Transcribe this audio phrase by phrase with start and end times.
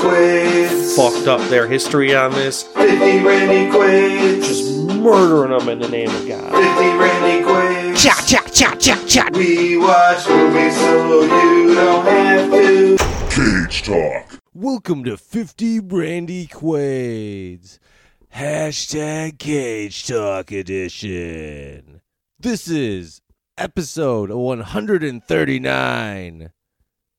[0.00, 0.96] Quaids.
[0.96, 4.48] fucked up their history on this, 50 Randy Quaids.
[4.48, 6.50] just murdering them in the name of God.
[6.50, 6.60] 50
[6.96, 8.02] Randy Quaids.
[8.02, 9.28] Cha cha cha cha cha.
[9.34, 12.96] We watch movies so you don't have to.
[13.30, 14.40] Cage Talk.
[14.54, 17.78] Welcome to 50 Randy Quaids.
[18.34, 22.00] Hashtag Cage Talk Edition.
[22.38, 23.20] This is
[23.58, 26.50] episode 139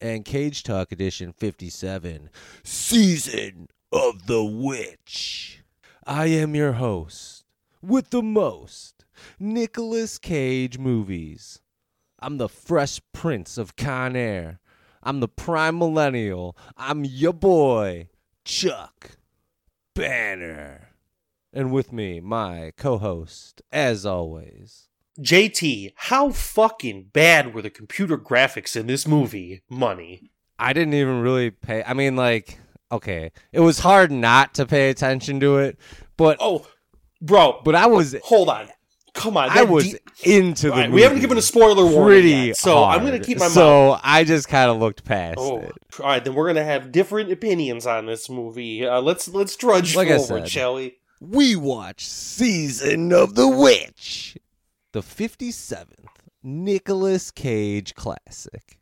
[0.02, 2.30] and Cage Talk Edition 57,
[2.64, 5.64] Season of the Witch.
[6.06, 7.46] I am your host
[7.82, 9.06] with the most
[9.40, 11.62] Nicolas Cage movies.
[12.20, 14.60] I'm the Fresh Prince of Con Air.
[15.04, 16.58] I'm the prime millennial.
[16.76, 18.10] I'm your boy,
[18.44, 19.18] Tzhuk
[19.94, 20.90] Banner.
[21.54, 24.91] And with me, my co host, as always.
[25.22, 29.62] JT, how fucking bad were the computer graphics in this movie?
[29.70, 30.32] Money.
[30.58, 31.84] I didn't even really pay.
[31.84, 32.60] I mean, like,
[32.92, 35.78] okay, it was hard not to pay attention to it,
[36.18, 36.66] but Oh,
[37.22, 38.68] bro, but I was hold on.
[39.14, 39.50] Come on.
[39.50, 39.92] I was
[40.24, 40.96] de- into the right, movie.
[40.96, 43.52] we haven't given a spoiler warning pretty yet, so I'm gonna keep my mouth.
[43.54, 45.72] So I just kind of looked past Oh, it.
[46.00, 46.24] all right.
[46.24, 48.86] Then we're gonna have different opinions on this movie.
[48.88, 50.50] Uh, let's let's trudge Like forward, said.
[50.50, 50.96] shall we?
[51.20, 54.38] we watch Season of the Witch,
[54.92, 55.88] the 57th
[56.44, 58.80] Nicolas Cage classic.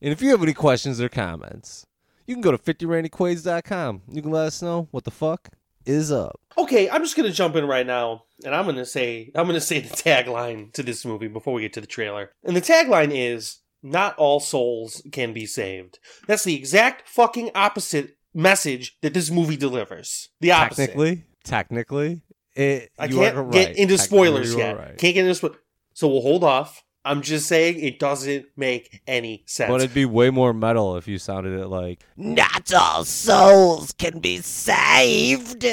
[0.00, 1.86] And if you have any questions or comments,
[2.26, 4.02] you can go to 50randyquades.com.
[4.10, 5.50] You can let us know what the fuck
[5.86, 6.38] is up.
[6.56, 9.80] Okay, I'm just gonna jump in right now, and I'm gonna say I'm gonna say
[9.80, 12.30] the tagline to this movie before we get to the trailer.
[12.44, 18.18] And the tagline is "Not all souls can be saved." That's the exact fucking opposite
[18.34, 20.28] message that this movie delivers.
[20.40, 20.88] The opposite.
[20.88, 22.20] Technically, technically,
[22.58, 24.76] it, I can't are get into spoilers yet.
[24.76, 24.98] right.
[24.98, 25.56] Can't get into spo-
[25.94, 26.82] so we'll hold off.
[27.04, 29.70] I'm just saying it doesn't make any sense.
[29.70, 34.18] But it'd be way more metal if you sounded it like Not all souls can
[34.18, 35.64] be saved.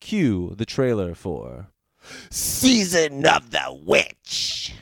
[0.00, 1.68] cue the trailer for
[2.30, 4.74] Season of the Witch.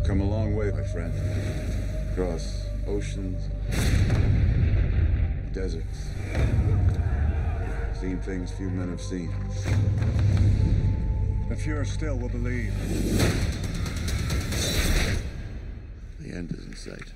[0.00, 1.12] We've come a long way, my friend.
[2.12, 3.50] Across oceans,
[5.52, 6.08] deserts.
[8.00, 9.30] Seen things few men have seen.
[11.50, 12.72] The fewer still will believe.
[16.18, 17.12] The end is in sight.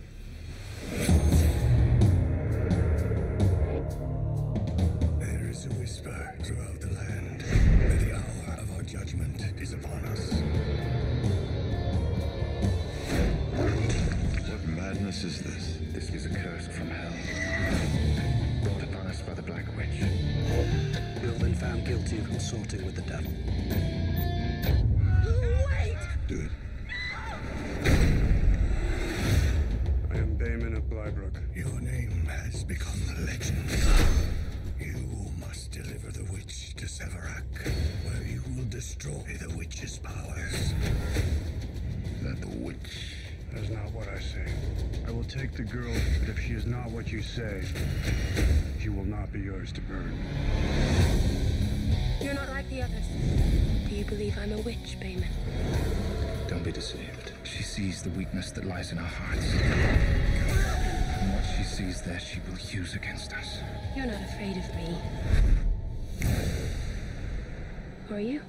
[15.25, 15.79] Madness is this?
[15.95, 17.13] This is a curse from hell,
[18.63, 19.89] brought upon us by the Black Witch.
[21.23, 23.33] You have been found guilty of consorting with the devil.
[26.29, 26.51] Do it.
[30.11, 31.41] I am Damon of Bleibruck.
[31.57, 33.71] Your name has become a legend.
[34.79, 37.67] You must deliver the witch to Severac,
[38.05, 40.75] where you will destroy the witch's powers.
[42.23, 43.24] That the witch.
[43.55, 44.45] That is not what I say.
[45.07, 47.63] I will take the girl, but if she is not what you say,
[48.81, 50.19] she will not be yours to burn.
[52.21, 53.07] You're not like the others.
[53.89, 55.29] Do you believe I'm a witch, Behmen?
[56.49, 57.33] Don't be deceived.
[57.45, 59.53] She sees the weakness that lies in our hearts.
[61.21, 63.61] And what she sees there, she will use against us.
[63.95, 64.99] You're not afraid of me.
[68.11, 68.41] Are you?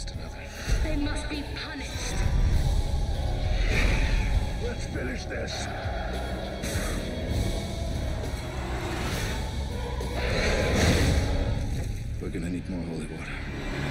[0.00, 0.36] Against another.
[0.82, 2.14] They must be punished.
[4.64, 5.66] Let's finish this.
[12.20, 13.89] We're gonna need more holy water.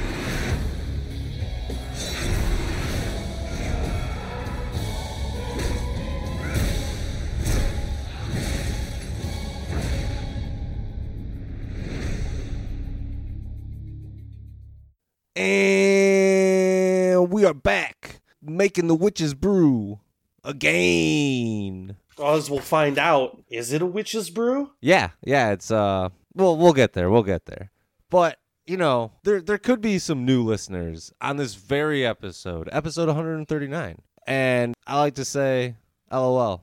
[17.39, 20.01] We are back making the witch's brew
[20.43, 21.95] again.
[22.21, 24.71] As we'll find out, is it a witch's brew?
[24.81, 27.71] Yeah, yeah, it's uh well we'll get there, we'll get there.
[28.09, 33.07] But, you know, there there could be some new listeners on this very episode, episode
[33.07, 34.01] 139.
[34.27, 35.77] And I like to say
[36.11, 36.61] LOL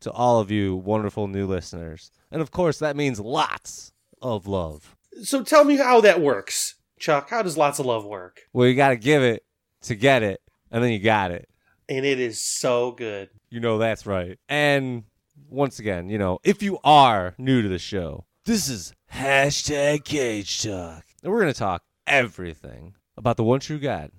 [0.00, 2.10] to all of you wonderful new listeners.
[2.30, 3.92] And of course that means lots
[4.22, 4.96] of love.
[5.22, 7.28] So tell me how that works, Tzhuk.
[7.28, 8.44] How does lots of love work?
[8.54, 9.44] Well, you got to give it
[9.84, 10.40] to get it.
[10.70, 11.48] and then you got it.
[11.88, 13.28] and it is so good.
[13.50, 14.38] You know that's right.
[14.48, 15.04] And
[15.48, 20.62] once again, you know, if you are new to the show, this is hashtag Cage
[20.62, 21.04] Talk.
[21.22, 24.10] And we're gonna talk everything about the one true God,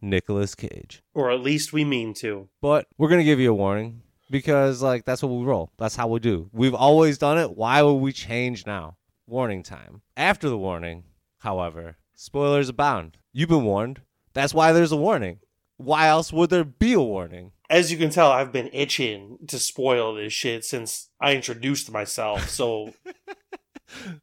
[0.00, 1.02] Nicolas Cage.
[1.14, 2.48] Or at least we mean to.
[2.60, 5.72] But we're gonna give you a warning because like that's what we roll.
[5.78, 6.48] That's how we do.
[6.52, 7.56] We've always done it.
[7.56, 8.96] Why would we change now?
[9.26, 10.02] Warning time.
[10.16, 11.04] After the warning,
[11.38, 13.16] however, spoilers abound.
[13.32, 14.00] You've been warned.
[14.34, 15.38] That's why there's a warning.
[15.76, 17.52] Why else would there be a warning?
[17.70, 22.48] As you can tell, I've been itching to spoil this shit since I introduced myself.
[22.48, 22.92] So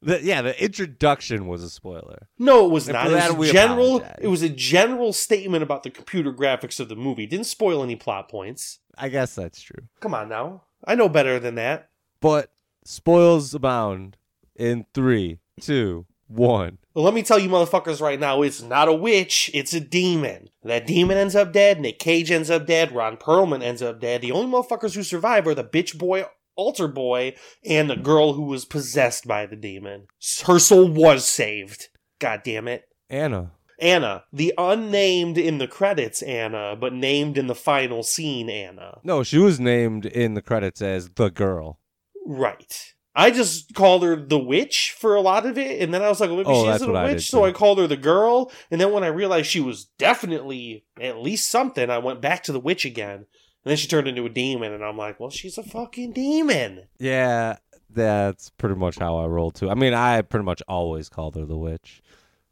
[0.01, 2.27] The, yeah, the introduction was a spoiler.
[2.37, 3.07] no, it was And not.
[3.07, 3.97] It was that, general.
[3.97, 4.19] apologize.
[4.21, 7.25] It was a general statement about the computer graphics of the movie.
[7.25, 8.79] Didn't spoil any plot points.
[8.97, 9.83] I guess that's true.
[10.01, 11.89] Come on now, I know better than that.
[12.19, 12.51] But
[12.83, 14.17] spoils abound
[14.55, 16.77] in three, two, one.
[16.93, 20.49] Well, let me tell you, motherfuckers, right now, it's not a witch, it's a demon.
[20.63, 24.21] That demon ends up dead, Nick Cage ends up dead, Ron Perlman ends up dead.
[24.21, 26.25] The only motherfuckers who survive are the bitch boy,
[26.55, 27.35] altar boy,
[27.65, 30.07] and the girl who was possessed by the demon.
[30.45, 31.87] Her soul was saved.
[32.19, 32.83] God damn it.
[33.09, 33.51] Anna.
[33.79, 38.99] Anna, the unnamed in the credits Anna, but named in the final scene Anna.
[39.03, 41.79] No, she was named in the credits as the girl.
[42.25, 42.93] Right.
[43.13, 46.21] I just called her the witch for a lot of it, and then I was
[46.21, 47.43] like, well, maybe Oh, she that's isn't what witch, did, so.
[47.43, 48.51] I called her the girl.
[48.71, 52.51] And then when I realized she was definitely at least something, I went back to
[52.53, 53.25] the witch again.
[53.63, 56.83] And then she turned into a demon, and I'm like, well, she's a fucking demon.
[56.99, 57.57] Yeah,
[57.89, 59.69] that's pretty much how I roll too.
[59.69, 62.01] I mean, I pretty much always called her the witch.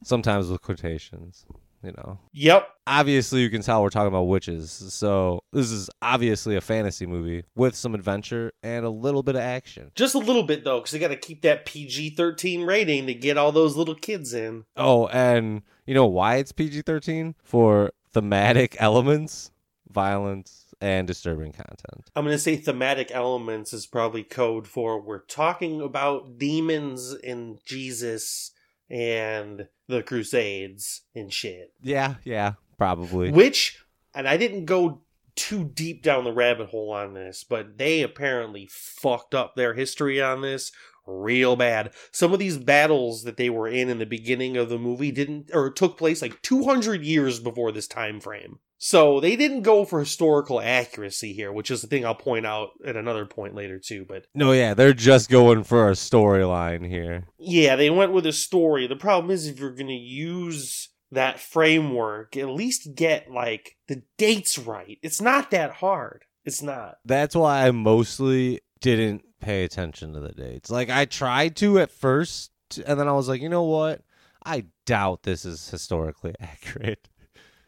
[0.03, 1.45] Sometimes with quotations,
[1.83, 2.19] you know.
[2.33, 2.67] Yep.
[2.87, 4.71] Obviously, you can tell we're talking about witches.
[4.71, 9.41] So, this is obviously a fantasy movie with some adventure and a little bit of
[9.41, 9.91] action.
[9.95, 13.13] Just a little bit, though, because they got to keep that PG 13 rating to
[13.13, 14.65] get all those little kids in.
[14.75, 17.35] Oh, and you know why it's PG 13?
[17.43, 19.51] For thematic elements,
[19.89, 22.09] violence, and disturbing content.
[22.15, 27.59] I'm going to say thematic elements is probably code for we're talking about demons and
[27.65, 28.51] Jesus
[28.89, 31.73] and the Crusades and shit.
[31.81, 33.31] Yeah, yeah, probably.
[33.31, 33.83] Which,
[34.13, 35.03] and I didn't go
[35.35, 40.21] too deep down the rabbit hole on this, but they apparently fucked up their history
[40.21, 40.71] on this
[41.05, 41.93] real bad.
[42.11, 45.49] Some of these battles that they were in in the beginning of the movie didn't
[45.53, 48.59] or took place like 200 years before this time frame.
[48.81, 52.69] So they didn't go for historical accuracy here, which is the thing I'll point out
[52.85, 57.25] at another point later too, but No, yeah, they're just going for a storyline here.
[57.37, 58.87] yeah, they went with a story.
[58.87, 64.03] The problem is if you're going to use that framework, at least get like the
[64.17, 64.97] dates right.
[65.03, 66.23] It's not that hard.
[66.45, 66.95] It's not.
[67.03, 70.71] That's why I mostly didn't pay attention to the dates.
[70.71, 72.51] Like I tried to at first,
[72.85, 74.03] and then I was like, you know what?
[74.45, 77.09] I doubt this is historically accurate.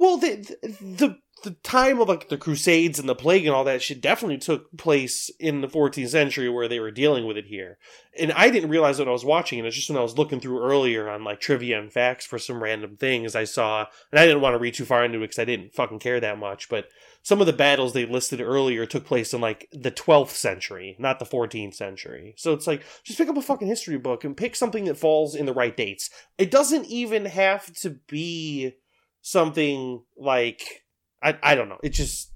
[0.01, 3.83] Well, the the the time of like the Crusades and the plague and all that
[3.83, 7.77] shit definitely took place in the 14th century where they were dealing with it here.
[8.19, 9.65] And I didn't realize when I was watching it.
[9.65, 12.63] It's just when I was looking through earlier on like trivia and facts for some
[12.63, 15.37] random things I saw, and I didn't want to read too far into it because
[15.37, 16.67] I didn't fucking care that much.
[16.67, 16.87] But
[17.21, 21.19] some of the battles they listed earlier took place in like the 12th century, not
[21.19, 22.33] the 14th century.
[22.37, 25.35] So it's like just pick up a fucking history book and pick something that falls
[25.35, 26.09] in the right dates.
[26.39, 28.73] It doesn't even have to be
[29.21, 30.83] something like
[31.21, 31.79] I I don't know.
[31.83, 32.31] It just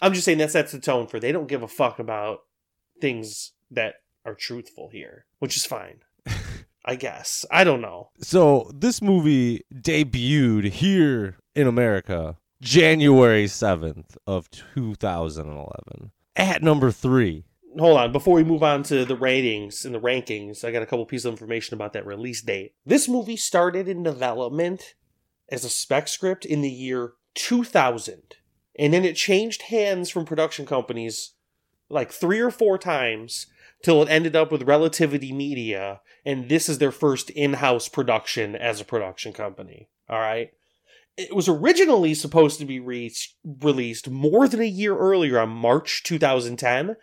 [0.00, 2.40] I'm just saying that sets the tone for they don't give a fuck about
[3.00, 6.00] things that are truthful here, which is fine.
[6.84, 7.46] I guess.
[7.50, 8.10] I don't know.
[8.20, 17.44] So this movie debuted here in America January 7th of 2011 at number 3.
[17.78, 20.86] Hold on, before we move on to the ratings and the rankings, I got a
[20.86, 22.74] couple pieces of information about that release date.
[22.86, 24.94] This movie started in development
[25.50, 28.36] as a spec script in the year 2000.
[28.78, 31.32] And then it changed hands from production companies
[31.88, 33.46] like three or four times
[33.82, 38.56] till it ended up with Relativity Media, and this is their first in house production
[38.56, 39.88] as a production company.
[40.08, 40.52] All right.
[41.16, 46.02] It was originally supposed to be re- released more than a year earlier on March
[46.02, 46.96] 2010,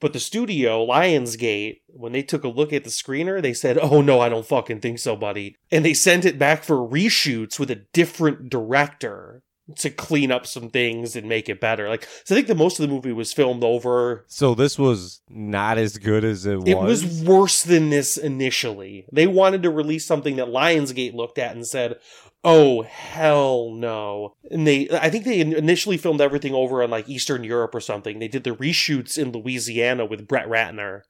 [0.00, 4.00] but the studio, Lionsgate, when they took a look at the screener, they said, Oh
[4.00, 5.56] no, I don't fucking think so, buddy.
[5.70, 9.42] And they sent it back for reshoots with a different director
[9.76, 11.88] to clean up some things and make it better.
[11.88, 14.24] Like, so I think the most of the movie was filmed over.
[14.28, 16.68] So this was not as good as it was.
[16.68, 19.06] It was worse than this initially.
[19.12, 21.98] They wanted to release something that Lionsgate looked at and said,
[22.44, 27.44] "Oh hell no!" And they, I think they initially filmed everything over in like Eastern
[27.44, 28.18] Europe or something.
[28.18, 31.02] They did the reshoots in Louisiana with Brett Ratner,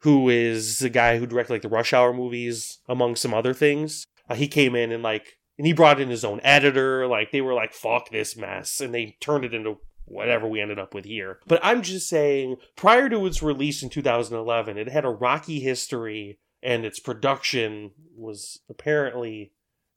[0.00, 4.06] who is the guy who directed like the Rush Hour movies, among some other things.
[4.28, 7.06] Uh, he came in and like and he brought in his own editor.
[7.06, 10.78] Like they were like, "Fuck this mess," and they turned it into whatever we ended
[10.78, 11.40] up with here.
[11.46, 16.38] But I'm just saying, prior to its release in 2011, it had a rocky history,
[16.62, 19.52] and its production was apparently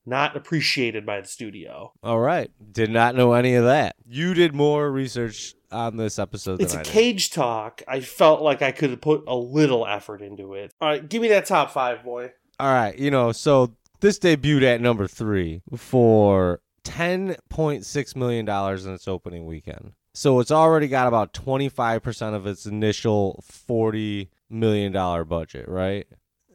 [0.06, 1.94] not appreciated by the studio.
[2.04, 2.52] All right.
[2.72, 3.96] Did not know any of that.
[4.08, 6.92] You did more research on this episode than It's I a did.
[6.92, 7.82] cage talk.
[7.88, 10.74] I felt like I could have put a little effort into it.
[10.82, 12.32] All right, give me that top five, boy.
[12.60, 18.46] All right, you know, so this debuted at number three for ten point six million
[18.46, 19.92] dollars in its opening weekend.
[20.16, 25.68] So it's already got about twenty five percent of its initial forty million dollar budget,
[25.70, 26.08] right?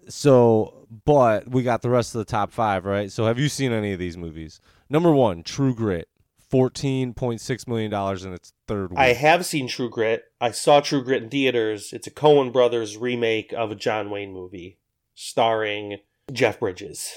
[0.09, 3.11] So, but we got the rest of the top five, right?
[3.11, 4.61] So, have you seen any of these movies?
[4.89, 6.09] Number one, True Grit,
[6.39, 8.99] fourteen point six million dollars in its third week.
[8.99, 10.25] I have seen True Grit.
[10.41, 11.93] I saw True Grit in theaters.
[11.93, 14.79] It's a Coen Brothers remake of a John Wayne movie
[15.15, 15.99] starring
[16.33, 17.13] Jeff Bridges.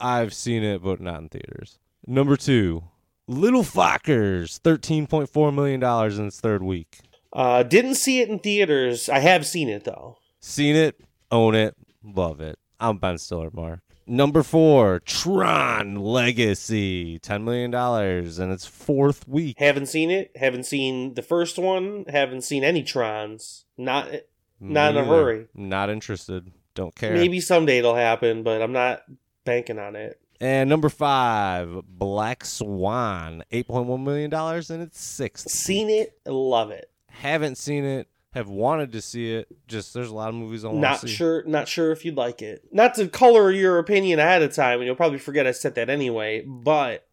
[0.00, 1.78] I've seen it, but not in theaters.
[2.06, 2.84] Number two,
[3.26, 6.98] Little Fockers, thirteen point four million dollars in its third week.
[7.32, 9.08] Uh, didn't see it in theaters.
[9.08, 10.18] I have seen it though.
[10.40, 11.00] Seen it,
[11.30, 11.76] own it,
[12.14, 12.58] love it.
[12.78, 13.80] I'm Ben Stiller, Mark.
[14.06, 19.56] Number four, Tron Legacy, ten million dollars in its fourth week.
[19.58, 20.30] Haven't seen it.
[20.36, 22.04] Haven't seen the first one.
[22.08, 23.64] Haven't seen any Trons.
[23.76, 24.08] Not
[24.60, 25.48] Not in a hurry.
[25.54, 26.52] Not interested.
[26.74, 27.14] Don't care.
[27.14, 29.02] maybe someday it'll happen, but I'm not
[29.44, 30.20] banking on it.
[30.40, 35.50] And number five, Black Swan, eight point one million dollars in its sixth.
[35.50, 36.16] Seen it.
[36.26, 36.90] Love it.
[37.08, 38.08] Haven't seen it.
[38.36, 39.48] Have wanted to see it.
[39.66, 41.14] Just there's a lot of movies I want Not to see.
[41.14, 41.42] sure.
[41.44, 42.64] Not sure if you'd like it.
[42.70, 45.88] Not to color your opinion ahead of time, and you'll probably forget I said that
[45.88, 46.42] anyway.
[46.46, 47.06] But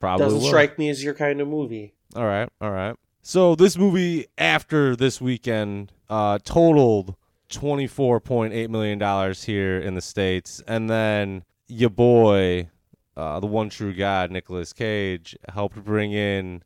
[0.00, 0.46] Probably doesn't will.
[0.48, 1.94] strike me as your kind of movie.
[2.14, 2.94] All right, all right.
[3.22, 7.16] So this movie after this weekend uh totaled
[7.48, 12.68] twenty four point eight million dollars here in the states, and then your boy,
[13.16, 16.62] uh, the one true god, Nicolas Cage, helped bring in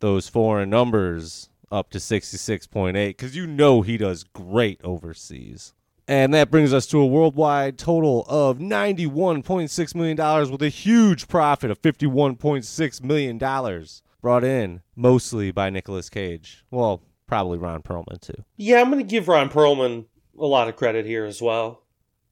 [0.00, 4.80] those foreign numbers up to sixty six point eight because you know he does great
[4.84, 5.74] overseas.
[6.08, 11.70] And that brings us to a worldwide total of $91.6 million with a huge profit
[11.70, 13.38] of $51.6 million
[14.20, 16.64] brought in mostly by Nicolas Cage.
[16.72, 18.44] Well, probably Ron Perlman too.
[18.56, 20.06] Yeah, I'm going to give Ron Perlman
[20.38, 21.82] a lot of credit here as well.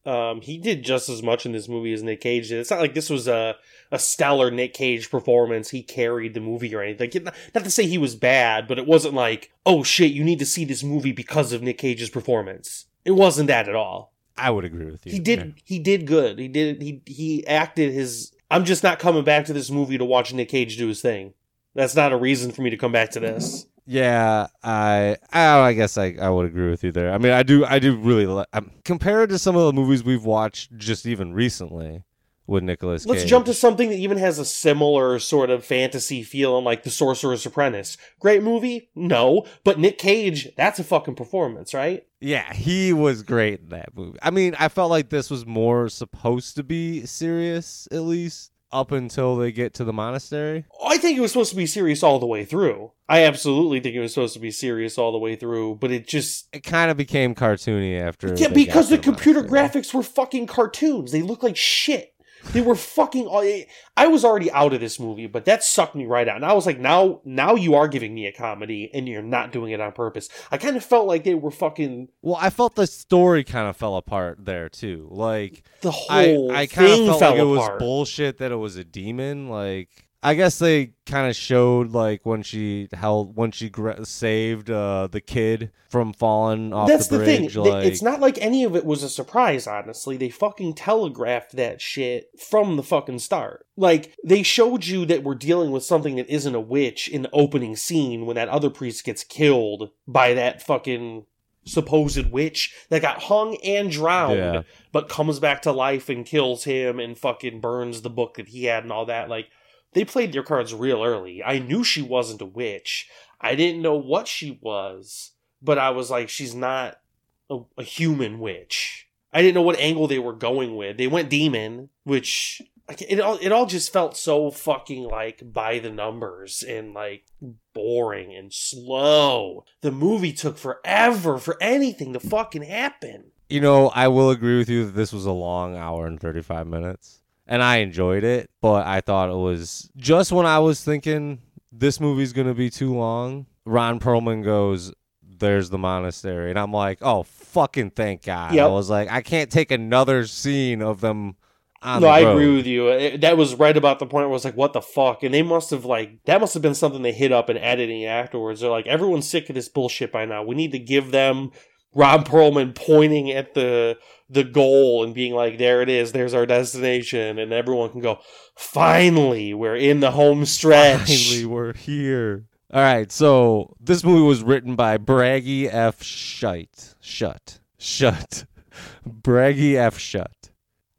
[0.06, 2.58] Um, he did just as much in this movie as Nick Cage did.
[2.58, 3.56] It's not like this was a,
[3.92, 5.70] a stellar Nick Cage performance.
[5.70, 7.24] He carried the movie or anything.
[7.54, 10.46] Not to say he was bad, but it wasn't like, oh shit, you need to
[10.46, 12.86] see this movie because of Nick Cage's performance.
[13.04, 14.14] It wasn't that at all.
[14.38, 15.12] I would agree with you.
[15.12, 16.38] He did he did good.
[16.38, 20.04] He did he he acted his I'm just not coming back to this movie to
[20.04, 21.34] watch Nick Cage do his thing.
[21.74, 23.66] That's not a reason for me to come back to this.
[23.86, 27.12] Yeah, I, I I guess I, I would agree with you there.
[27.12, 30.04] I mean, I do I do really li- um, compared to some of the movies
[30.04, 32.04] we've watched just even recently
[32.50, 33.06] with Nicolas.
[33.06, 36.90] Let's jump to something that even has a similar sort of fantasy feeling like The
[36.90, 37.96] Sorcerer's Apprentice.
[38.18, 38.90] Great movie?
[38.96, 39.46] No.
[39.62, 42.04] But Nick Cage, that's a fucking performance, right?
[42.20, 44.18] Yeah, he was great in that movie.
[44.20, 48.92] I mean, I felt like this was more supposed to be serious, at least up
[48.92, 50.64] until they get to the monastery.
[50.84, 52.92] I think it was supposed to be serious all the way through.
[53.08, 56.06] I absolutely think it was supposed to be serious all the way through, but it
[56.06, 58.34] just It kind of became cartoony after.
[58.34, 59.82] Yeah, because got the computer monastery.
[59.82, 61.10] graphics were fucking cartoons.
[61.12, 62.14] They look like shit.
[62.52, 63.28] They were fucking.
[63.28, 63.64] Eh,
[63.96, 66.36] I was already out of this movie, but that sucked me right out.
[66.36, 69.52] And I was like, now, now you are giving me a comedy, and you're not
[69.52, 70.28] doing it on purpose.
[70.50, 73.76] I kind of felt like they were fucking Well, I felt the story kind of
[73.76, 75.08] fell apart there too.
[75.10, 78.76] Like the whole I kind thing of felt like it was bullshit that it was
[78.76, 79.48] a demon.
[79.48, 84.70] Like I guess they kind of showed like when she held when she gra- saved
[84.70, 86.88] uh, the kid from falling off.
[86.88, 87.42] That's the the, thing.
[87.44, 87.56] bridge.
[87.56, 89.66] Like, it's not like any of it was a surprise.
[89.66, 93.66] Honestly, they fucking telegraphed that shit from the fucking start.
[93.78, 97.30] Like they showed you that we're dealing with something that isn't a witch in the
[97.32, 101.24] opening scene when that other priest gets killed by that fucking
[101.64, 104.62] supposed witch that got hung and drowned, Yeah.
[104.92, 108.64] but comes back to life and kills him and fucking burns the book that he
[108.64, 109.28] had and all that.
[109.28, 109.48] Like
[109.92, 111.42] they played their cards real early.
[111.42, 113.08] I knew she wasn't a witch.
[113.40, 115.32] I didn't know what she was,
[115.62, 117.00] but I was like, she's not
[117.48, 119.08] a, a human witch.
[119.32, 120.96] I didn't know what angle they were going with.
[120.96, 122.60] They went demon, which
[122.98, 127.24] it all it all just felt so fucking like by the numbers and like
[127.72, 129.64] boring and slow.
[129.82, 133.30] The movie took forever for anything to fucking happen.
[133.48, 136.66] You know, I will agree with you that this was a long hour and 35
[136.66, 137.20] minutes.
[137.50, 141.40] And I enjoyed it, but I thought it was just when I was thinking
[141.72, 144.92] this movie's going to be too long, Ron Perlman goes,
[145.22, 146.50] There's the monastery.
[146.50, 148.56] And I'm like, Oh, fucking thank God.
[148.56, 151.36] I was like, I can't take another scene of them
[151.82, 152.88] no, the I agree with you.
[152.88, 155.32] It- that was right about the point where I was like, "What the fuck?" And
[155.32, 158.60] they must have like that must have been something they hit up in editing afterwards.
[158.60, 160.42] They're like, "Everyone's sick of this bullshit by now.
[160.42, 161.52] We need to give them
[161.94, 163.96] Ron Perlman pointing at the
[164.30, 166.12] the goal and being like, "There it is.
[166.12, 168.20] There's our destination," and everyone can go,
[168.56, 172.44] "Finally, we're in the home stretch." Finally, we're here.
[172.72, 176.00] All right, so this movie was written by Bragi F.
[176.02, 176.94] Schut.
[177.00, 177.58] Shut.
[177.78, 178.44] Shut.
[179.04, 179.98] Bragi F.
[179.98, 180.50] Schut.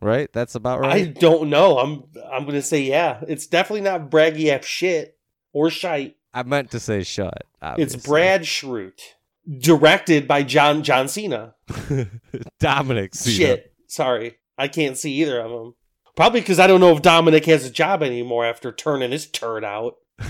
[0.01, 0.33] Right?
[0.33, 1.07] That's about right.
[1.07, 1.77] I don't know.
[1.77, 3.23] I'm I'm gonna say yeah.
[3.27, 4.65] It's definitely not braggy F.
[4.65, 5.17] shit
[5.53, 6.17] or shite.
[6.33, 7.33] I, meant to say shut.
[7.37, 8.01] It's obviously.
[8.09, 9.01] Brad Schrute,
[9.59, 11.55] directed by John John Cena.
[12.59, 13.15] Dominic.
[13.15, 13.35] Cena.
[13.35, 13.73] Shit.
[13.87, 14.37] Sorry.
[14.57, 15.75] I can't see either of them.
[16.15, 19.63] Probably because I don't know if Dominic has a job anymore after turning his turd
[19.63, 19.95] out.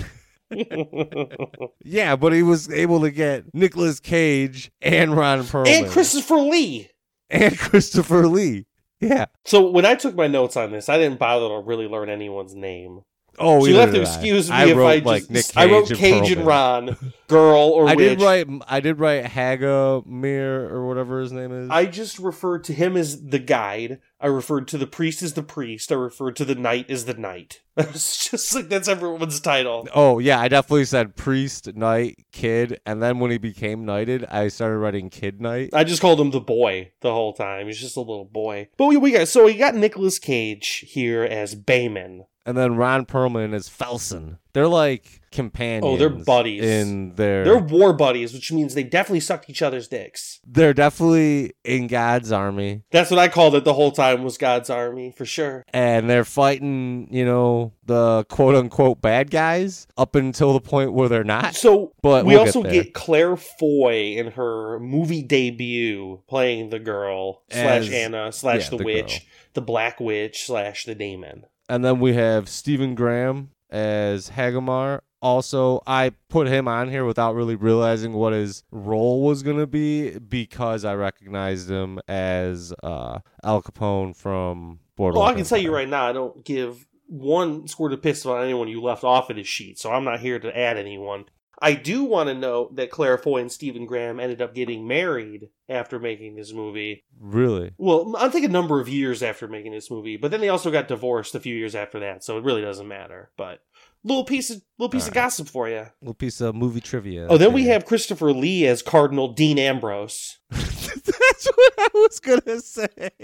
[1.84, 6.90] Yeah, but he was able to get Nicolas Cage and Ron Perlman and Christopher Lee.
[7.30, 8.66] and Christopher Lee.
[9.00, 9.26] Yeah.
[9.44, 12.54] So when I took my notes on this, I didn't bother to really learn anyone's
[12.54, 13.00] name.
[13.38, 14.14] Oh, so you'll have to either I.
[14.14, 16.42] excuse me I if wrote, I just like Nick Cage I wrote and Cage and
[16.42, 16.46] Perlman.
[16.46, 18.18] Ron, girl or I witch.
[18.18, 18.46] did write.
[18.68, 21.70] I did write Hagamar or whatever his name is.
[21.70, 24.00] I just referred to him as the guide.
[24.20, 25.90] I referred to the priest as the priest.
[25.90, 27.60] I referred to the knight as the knight.
[27.74, 29.88] It's just like that's everyone's title.
[29.94, 34.48] Oh yeah, I definitely said priest, knight, kid, and then when he became knighted, I
[34.48, 35.70] started writing kid knight.
[35.72, 37.66] I just called him the boy the whole time.
[37.68, 38.68] He's just a little boy.
[38.76, 42.26] But we, we got so we got Nicolas Cage here as Behmen.
[42.44, 44.38] And then Ron Perlman is Felson.
[44.52, 45.84] They're like companions.
[45.86, 46.62] Oh, they're buddies.
[46.62, 47.44] in their.
[47.44, 50.40] They're war buddies, which means they definitely sucked each other's dicks.
[50.46, 54.68] they're definitely in God's army, That's what I called it the whole time was God's
[54.70, 55.64] army for sure.
[55.72, 57.08] and they're fighting.
[57.12, 61.54] You know the quote unquote bad guys up until the point where they're not.
[61.54, 66.78] So But we we'll also get get Claire Foy in her movie debut playing the
[66.80, 69.28] girl slash As- Anna slash yeah, the, the witch, girl.
[69.54, 71.44] the black witch slash the daemon.
[71.72, 75.00] And then we have Stephen Graham as Hagamar.
[75.22, 79.66] Also, I put him on here without really realizing what his role was going to
[79.66, 85.24] be because I recognized him as uh, Al Capone from Boardwalk.
[85.24, 88.44] Well, I can tell you right now, I don't give one squirt of piss on
[88.44, 91.24] anyone you left off of this sheet, so I'm not here to add anyone.
[91.62, 95.48] I do want to note that Claire Foy and Stephen Graham ended up getting married
[95.68, 97.04] after making this movie.
[97.20, 97.72] Really?
[97.78, 100.72] Well, I think a number of years after making this movie, but then they also
[100.72, 103.30] got divorced a few years after that, so it really doesn't matter.
[103.36, 103.60] But
[104.02, 105.86] little piece of little piece of gossip for you.
[106.00, 107.28] little piece of movie trivia.
[107.28, 110.38] Oh, then we have Christopher Lee as Cardinal Dean Ambrose.
[110.50, 113.22] That's what I was gonna say.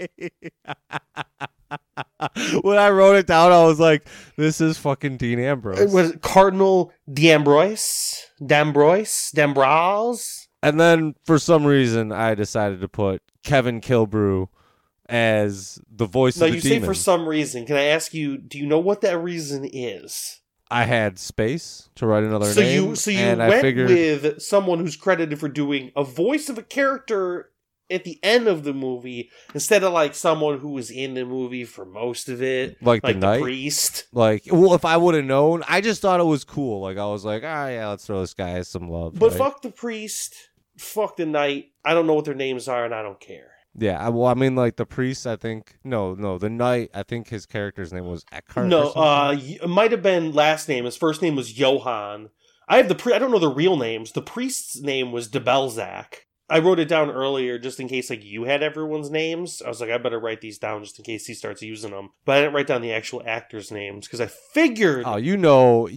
[2.61, 6.13] when I wrote it down, I was like, "This is fucking Dean Ambrose." It was
[6.21, 10.47] Cardinal D'Ambrose, D'Ambrose, D'Ambrose.
[10.61, 14.47] And then for some reason, I decided to put Kevin Kilbrew
[15.07, 17.65] as the voice No, of the So you say for some reason.
[17.65, 18.37] Can I ask you?
[18.37, 20.39] Do you know what that reason is?
[20.71, 23.89] I had space to write another so name, you so you and I went figured
[23.89, 27.48] with someone who's credited for doing a voice of a character
[27.91, 31.65] at the end of the movie instead of like someone who was in the movie
[31.65, 33.41] for most of it, like, like the the, night.
[33.41, 34.05] priest.
[34.11, 36.81] Like, well, if I would have known, I just thought it was cool.
[36.81, 39.15] Like, I was like, ah, yeah, let's throw this guy some love.
[39.17, 39.37] But right?
[39.37, 40.35] fuck the priest,
[40.77, 41.71] fuck the knight.
[41.83, 43.51] I don't know what their names are, and I don't care.
[43.75, 45.25] yeah, I, well, I mean, like the priest.
[45.25, 46.89] I think no, no, the knight.
[46.93, 48.67] I think his character's name was Eckhart.
[48.67, 50.85] no, uh, it might have been last name.
[50.85, 52.29] His first name was Johann.
[52.67, 54.11] I have the pri- I don't know the real names.
[54.11, 56.05] The priest's name was Debelzaq.
[56.49, 59.61] I wrote it down earlier just in case like you had everyone's names.
[59.61, 62.09] I was like, I better write these down just in case he starts using them.
[62.25, 65.03] But I didn't write down the actual actors' names because I figured.
[65.05, 65.89] Oh, you know,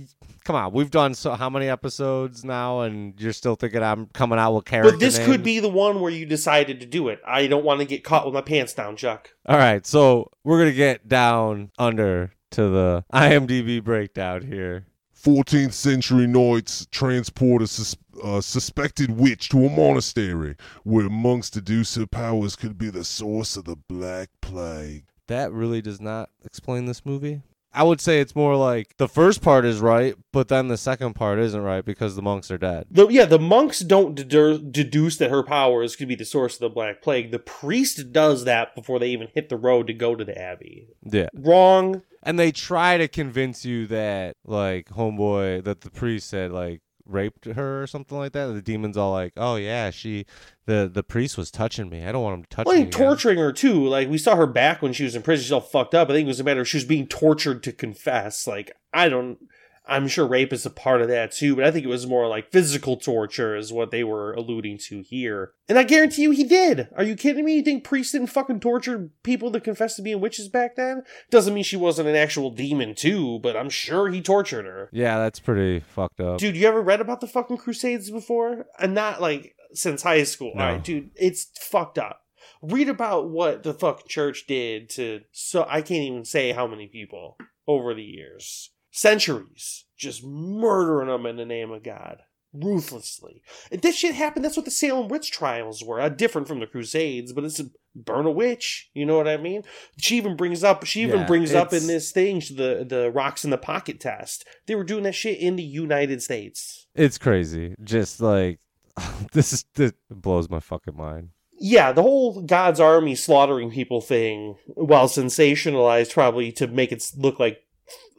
[0.44, 0.72] come on.
[0.72, 4.64] We've done so how many episodes now, and you're still thinking I'm coming out with
[4.64, 4.92] character.
[4.92, 7.20] but this could be the one where you decided to do it.
[7.26, 9.26] I don't want to get caught with my pants down, Tzhuk.
[9.46, 14.86] All right, so we're gonna get down under to the IMDb breakdown here.
[15.22, 21.94] 14th century knights transport a sus- uh, suspected witch to a monastery where monks deduce
[21.94, 25.04] her powers could be the source of the Black Plague.
[25.28, 27.42] That really does not explain this movie.
[27.74, 31.14] I would say it's more like the first part is right, but then the second
[31.14, 32.84] part isn't right because the monks are dead.
[32.90, 36.60] The, yeah, the monks don't dedu- deduce that her powers could be the source of
[36.60, 37.30] the Black Plague.
[37.30, 40.88] The priest does that before they even hit the road to go to the Abbey.
[41.02, 41.28] Yeah.
[41.32, 42.02] Wrong.
[42.22, 47.46] And they try to convince you that like homeboy that the priest said like raped
[47.46, 48.46] her or something like that.
[48.46, 50.24] The demon's all like, "Oh yeah, she
[50.66, 52.04] the the priest was touching me.
[52.06, 53.86] I don't want him to touch Well, me." Again." torturing her too.
[53.86, 55.42] Like we saw her back when she was in prison.
[55.42, 56.10] She's all fucked up.
[56.10, 58.46] I think it was a matter of she was being tortured to confess.
[58.46, 59.38] Like I don't.
[59.86, 62.28] I'm sure rape is a part of that too, but I think it was more
[62.28, 65.52] like physical torture is what they were alluding to here.
[65.68, 66.88] And I guarantee you he did.
[66.96, 67.56] Are you kidding me?
[67.56, 71.02] You think priests didn't fucking torture people that confessed to being witches back then?
[71.30, 74.88] Doesn't mean she wasn't an actual demon too, but I'm sure he tortured her.
[74.92, 76.38] Yeah, that's pretty fucked up.
[76.38, 78.66] Dude, you ever read about the fucking Crusades before?
[78.78, 80.52] And not like since high school.
[80.54, 80.78] No.
[80.78, 82.20] Dude, it's fucked up.
[82.60, 86.86] Read about what the fucking church did to so I can't even say how many
[86.86, 88.70] people over the years.
[88.92, 89.84] Centuries.
[89.96, 92.18] Just murdering them in the name of God.
[92.52, 93.42] Ruthlessly.
[93.70, 94.44] And this shit happened.
[94.44, 96.00] That's what the Salem witch trials were.
[96.00, 98.90] Uh, different from the Crusades, but it's a burn a witch.
[98.92, 99.62] You know what I mean?
[99.98, 100.84] She even brings up.
[100.84, 104.46] She even Yeah, brings up in this thing the the rocks in the pocket test.
[104.66, 106.86] They were doing that shit in the United States.
[106.94, 107.74] It's crazy.
[107.82, 108.60] Just like
[109.32, 111.30] this is this blows my fucking mind.
[111.58, 117.38] Yeah, the whole God's army slaughtering people thing, while sensationalized, probably to make it look
[117.38, 117.62] like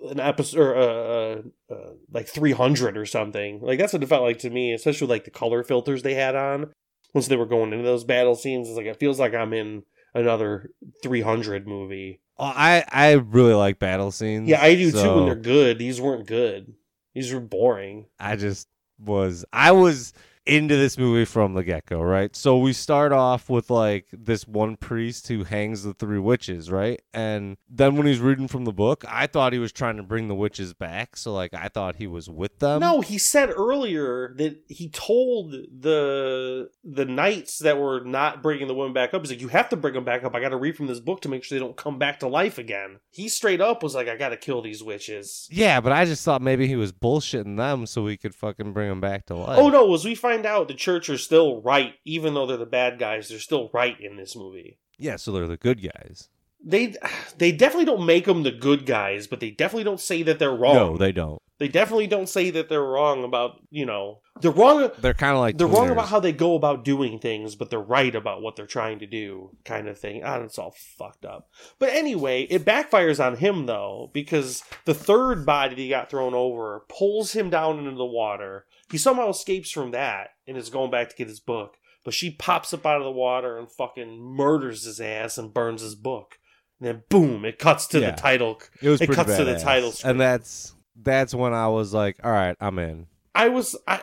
[0.09, 3.61] an episode or uh, uh, uh, like 300 or something.
[3.61, 6.13] Like that's what it felt like to me, especially with, like the color filters they
[6.13, 6.71] had on
[7.13, 8.67] once they were going into those battle scenes.
[8.67, 10.69] It's like it feels like I'm in another
[11.01, 12.21] 300 movie.
[12.37, 14.49] Oh, I I really like battle scenes.
[14.49, 15.77] Yeah, I do too, when they're good.
[15.77, 16.73] These weren't good.
[17.13, 18.07] These were boring.
[18.19, 18.67] I just
[18.99, 20.13] was I was
[20.45, 22.35] into this movie from the get go, right?
[22.35, 27.01] So we start off with like this one priest who hangs the three witches, right?
[27.13, 30.27] And then when he's reading from the book, I thought he was trying to bring
[30.27, 31.15] the witches back.
[31.15, 32.81] So like I thought he was with them.
[32.81, 38.75] no, he said earlier that he told the the knights that were not bringing the
[38.75, 39.21] women back up.
[39.21, 40.35] He's like, "You have to bring them back up.
[40.35, 42.27] I got to read from this book to make sure they don't come back to
[42.27, 45.93] life again." He straight up was like, "I got to kill these witches." Yeah, but
[45.93, 49.27] I just thought maybe he was bullshitting them so we could fucking bring them back
[49.27, 49.59] to life.
[49.59, 49.85] Oh no!
[49.85, 53.29] was we find out, the church are still right, even though they're the bad guys.
[53.29, 54.77] They're still right in this movie.
[54.97, 56.29] Yeah, so they're the good guys.
[56.65, 56.95] They
[57.37, 60.55] they definitely don't make them the good guys, but they definitely don't say that they're
[60.55, 60.75] wrong.
[60.75, 61.41] No, they don't.
[61.59, 64.89] They definitely don't say that they're wrong about you know they're wrong.
[64.99, 67.79] They're kind of like they're wrong about how they go about doing things, but they're
[67.79, 70.23] right about what they're trying to do, kind of thing.
[70.23, 71.49] Ah, it's all fucked up.
[71.79, 76.33] But anyway, it backfires on him though because the third body that he got thrown
[76.33, 78.65] over pulls him down into the water.
[78.91, 81.77] He somehow escapes from that and is going back to get his book.
[82.05, 85.81] But she pops up out of the water and fucking murders his ass and burns
[85.81, 86.37] his book.
[86.79, 88.11] And then boom, it cuts to Yeah.
[88.11, 88.61] the title.
[88.81, 90.11] It was it cuts to the title screen.
[90.11, 93.07] and that's that's when I was like, all right, I'm in.
[93.33, 94.01] I was I,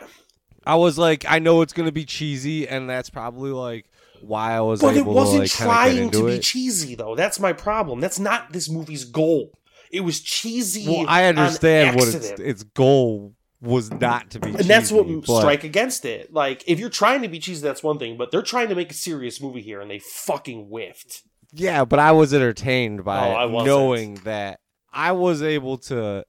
[0.65, 3.85] I was like, I know it's gonna be cheesy, and that's probably like
[4.21, 6.41] why I was But it wasn't to like trying to be it.
[6.43, 7.15] cheesy, though.
[7.15, 7.99] That's my problem.
[7.99, 9.51] That's not this movie's goal.
[9.91, 10.87] It was cheesy.
[10.87, 15.39] well, I understand what its its goal was not to be, and that's what but-
[15.39, 16.33] strike against it.
[16.33, 18.17] Like, if you're trying to be cheesy, that's one thing.
[18.17, 21.23] But they're trying to make a serious movie here, and they fucking whiffed.
[21.53, 24.59] Yeah, but I was entertained by Oh, knowing that
[24.91, 26.25] I was able to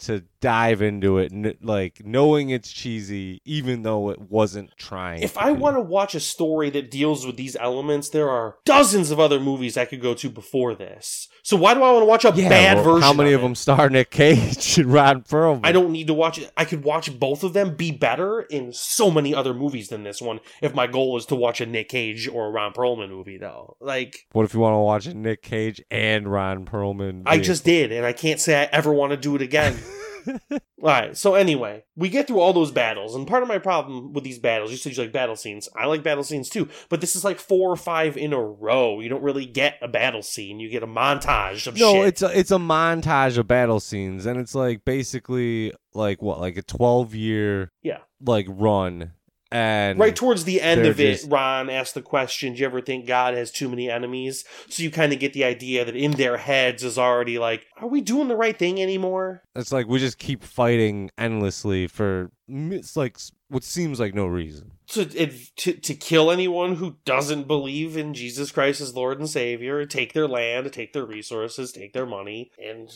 [0.00, 5.22] to dive into it, n- like knowing it's cheesy, even though it wasn't trying.
[5.22, 5.58] If I be.
[5.58, 9.40] want to watch a story that deals with these elements, there are dozens of other
[9.40, 11.28] movies I could go to before this.
[11.42, 13.02] So why do I want to watch a yeah, bad well, version?
[13.02, 13.44] how many of, it?
[13.44, 15.60] them star Nick Cage and Ron Perlman?
[15.62, 16.50] I don't need to watch it.
[16.56, 20.20] I could watch both of them be better in so many other movies than this
[20.20, 23.38] one if my goal is to watch a Nick Cage or a Ron Perlman movie,
[23.38, 23.76] though.
[23.80, 27.22] Like, What if you want to watch a Nick Cage and Ron Perlman?
[27.26, 29.78] I just did, and I can't say I ever want to do it again.
[30.26, 34.12] all right, so anyway, we get through all those battles, and part of my problem
[34.12, 35.68] with these battles, you said you like battle scenes.
[35.76, 39.00] I like battle scenes too, but this is like four or five in a row.
[39.00, 42.06] You don't really get a battle scene; you get a montage of no, shit.
[42.08, 46.56] it's a, it's a montage of battle scenes, and it's like basically like what, like
[46.56, 47.98] a twelve year Yeah.
[48.24, 49.12] like run,
[49.52, 52.80] and Right towards the end of it, just- Ron asked the question, Do you ever
[52.80, 54.44] think God has too many enemies?
[54.68, 57.88] So you kind of get the idea that in their heads is already like, Are
[57.88, 59.42] we doing the right thing anymore?
[59.54, 64.72] It's like we just keep fighting endlessly for it's like what seems like no reason.
[64.88, 69.28] To, it, to, to kill anyone who doesn't believe in Jesus Christ as Lord and
[69.28, 72.88] Savior, take their land, take their resources, take their money, and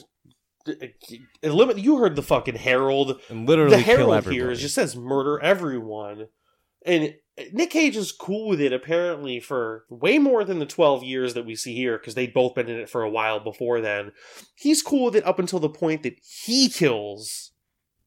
[0.68, 0.72] uh,
[1.42, 1.82] eliminate.
[1.82, 6.28] You heard the fucking Herald And literally the Herald here just says murder everyone.
[6.84, 7.14] And
[7.52, 11.46] Nick Cage is cool with it apparently for way more than the 12 years that
[11.46, 14.12] we see here because they'd both been in it for a while before then.
[14.56, 17.52] He's cool with it up until the point that he kills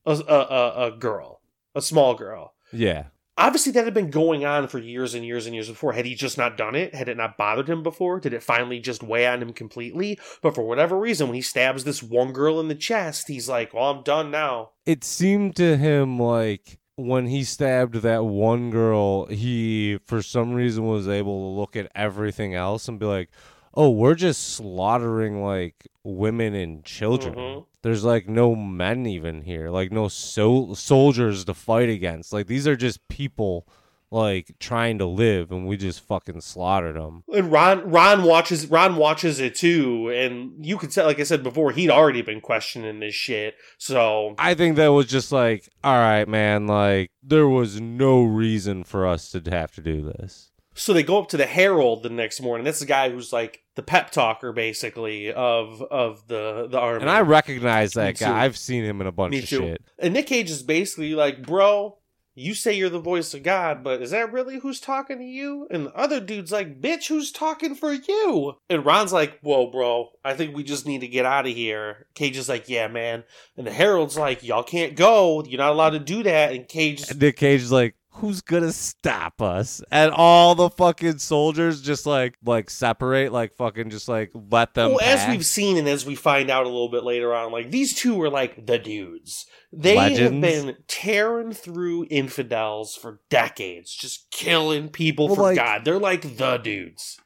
[0.05, 1.41] a, a, a, a girl,
[1.75, 2.55] a small girl.
[2.71, 3.05] yeah.
[3.35, 5.93] Obviously, that had been going on for years and years and years before.
[5.93, 6.93] Had he just not done it?
[6.93, 8.19] Had it not bothered him before?
[8.19, 10.19] Did it finally just weigh on him completely?
[10.43, 13.73] But for whatever reason, when he stabs this one girl in the chest, he's like,
[13.73, 14.73] well, I'm done now.
[14.85, 20.85] It seemed to him like when he stabbed that one girl, he for some reason
[20.85, 23.29] was able to look at everything else and be like,
[23.73, 27.33] oh, we're just slaughtering like women and children.
[27.35, 27.65] Mhm.
[27.81, 32.31] There's like no men even here, like no so- soldiers to fight against.
[32.31, 33.67] Like these are just people
[34.13, 37.23] like trying to live, and we just fucking slaughtered them.
[37.33, 41.43] And Ron Ron watches Ron watches it too, and you could say, like I said
[41.43, 43.55] before, he'd already been questioning this shit.
[43.77, 46.67] So I think that was just like, all right, man.
[46.67, 50.51] Like there was no reason for us to have to do this.
[50.75, 52.63] so they go up to the Herald the next morning.
[52.65, 57.01] That's the guy who's like the pep talker, basically of of the the army.
[57.01, 58.25] And I recognize Me that too.
[58.25, 58.43] guy.
[58.45, 59.57] I've seen him in a bunch Me of too.
[59.59, 59.81] shit.
[59.99, 61.97] And Nick Cage is basically like, bro,
[62.35, 65.67] you say you're the voice of God, but is that really who's talking to you?
[65.69, 68.55] And the other dude's like, bitch, who's talking for you?
[68.69, 72.07] And Ron's like, whoa, bro, I think we just need to get out of here.
[72.15, 73.23] Cage is like, yeah, man.
[73.55, 75.43] And the Herald's like, y'all can't go.
[75.43, 76.53] You're not allowed to do that.
[76.53, 79.81] And Cage, And Nick Cage is like, who's gonna stop us?
[79.91, 84.91] And all the fucking soldiers just like like separate, like fucking just like let them.
[84.91, 87.71] well, as we've seen and as we find out a little bit later on, like
[87.71, 89.45] these two were like the dudes.
[89.71, 95.83] They have been tearing through infidels for decades, just killing people Well, for like- God.
[95.85, 97.19] They're like the dudes.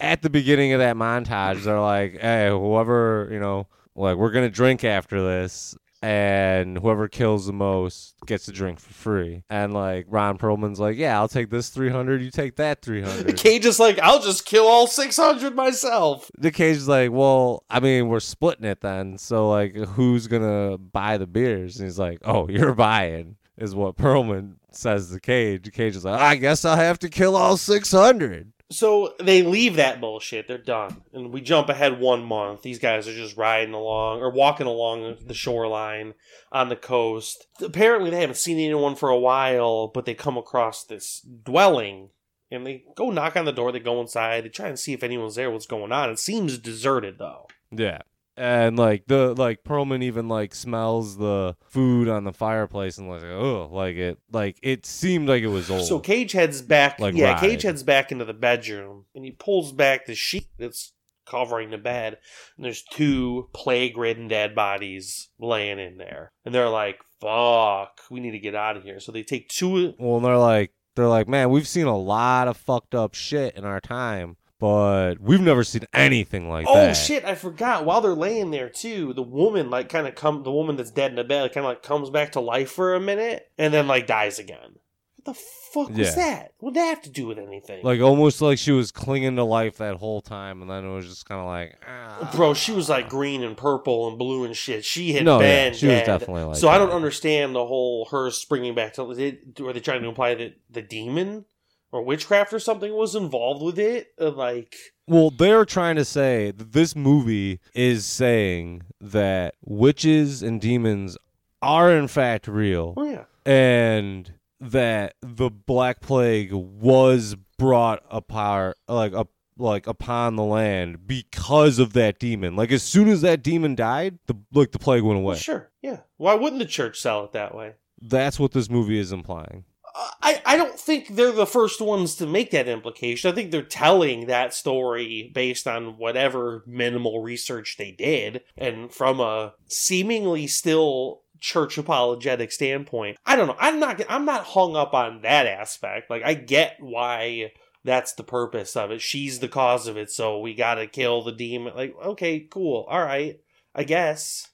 [0.00, 4.50] at the beginning of that montage, they're like, "Hey, whoever you know, like we're gonna
[4.50, 10.06] drink after this, and whoever kills the most gets a drink for free." And like
[10.08, 12.22] Ron Perlman's like, "Yeah, I'll take this three hundred.
[12.22, 13.36] You take that three hundred.
[13.36, 16.30] Cage is like, I'll just kill all 600 myself.
[16.38, 19.18] The Cage is like, "Well, I mean, we're splitting it then.
[19.18, 23.96] So like, who's gonna buy the beers?" And he's like, "Oh, you're buying." Is what
[23.96, 25.70] Perlman says to Cage.
[25.72, 28.52] Cage is like, "I guess I'll have to kill all 600.
[28.72, 30.48] So they leave that bullshit.
[30.48, 31.02] They're done.
[31.12, 32.62] And we jump ahead one month.
[32.62, 36.14] These guys are just riding along or walking along the shoreline
[36.50, 37.46] on the coast.
[37.60, 42.08] Apparently, they haven't seen anyone for a while, but they come across this dwelling
[42.50, 43.72] and they go knock on the door.
[43.72, 44.44] They go inside.
[44.44, 46.10] They try and see if anyone's there, what's going on.
[46.10, 47.48] It seems deserted, though.
[47.70, 47.98] Yeah.
[48.36, 53.22] And like the like Perlman even like smells the food on the fireplace and like
[53.22, 55.84] oh like it like it seemed like it was old.
[55.86, 56.98] So Cage heads back.
[56.98, 57.40] Like yeah, ride.
[57.40, 60.92] Cage heads back into the bedroom and he pulls back the sheet that's
[61.26, 62.18] covering the bed.
[62.56, 66.32] And there's two plague ridden dead bodies laying in there.
[66.44, 69.00] And they're like, fuck, we need to get out of here.
[69.00, 69.94] So they take two.
[69.98, 73.56] well, and they're like they're like man, we've seen a lot of fucked up shit
[73.56, 76.90] in our time, but we've never seen anything like Oh that.
[76.90, 77.84] Oh shit, I forgot.
[77.84, 81.10] While they're laying there too, the woman like kind of come the woman that's dead
[81.10, 83.88] in the bed kind of like comes back to life for a minute and then
[83.88, 84.76] like dies again.
[85.16, 85.40] What the
[85.72, 86.52] fuck was that?
[86.58, 87.82] What did that have to do with anything?
[87.82, 91.08] Like almost like she was clinging to life that whole time, and then it was
[91.08, 92.30] just kind of like, ah.
[92.32, 94.84] Bro, she was like green and purple and blue and shit.
[94.84, 98.04] She had No, yeah, been she was definitely like so I don't understand the whole
[98.12, 99.10] her springing back to.
[99.10, 101.46] It, are they trying to imply that the demon
[101.92, 104.08] or witchcraft or something was involved with it?
[104.20, 104.74] Uh, Like,
[105.06, 111.16] Well, they're trying to say that this movie is saying that witches and demons
[111.60, 119.12] are in fact real, oh yeah, and that the Black Plague was brought apart, like
[119.12, 119.28] up,
[119.58, 122.56] like upon the land because of that demon.
[122.56, 125.36] Like as soon as that demon died, the like the plague went away.
[125.36, 125.98] sure, yeah.
[126.16, 127.74] Why wouldn't the church sell it that way?
[128.00, 129.64] That's what this movie is implying.
[129.94, 133.30] I, I don't think they're the first ones to make that implication.
[133.30, 139.20] I think they're telling that story based on whatever minimal research they did and from
[139.20, 143.18] a seemingly still church apologetic standpoint.
[143.26, 143.56] I don't know.
[143.58, 146.08] I'm not I'm not hung up on that aspect.
[146.08, 147.52] Like I get why
[147.84, 149.02] that's the purpose of it.
[149.02, 151.74] She's the cause of it, so we got to kill the demon.
[151.74, 152.86] Like okay, cool.
[152.88, 153.40] All right.
[153.74, 154.48] I guess.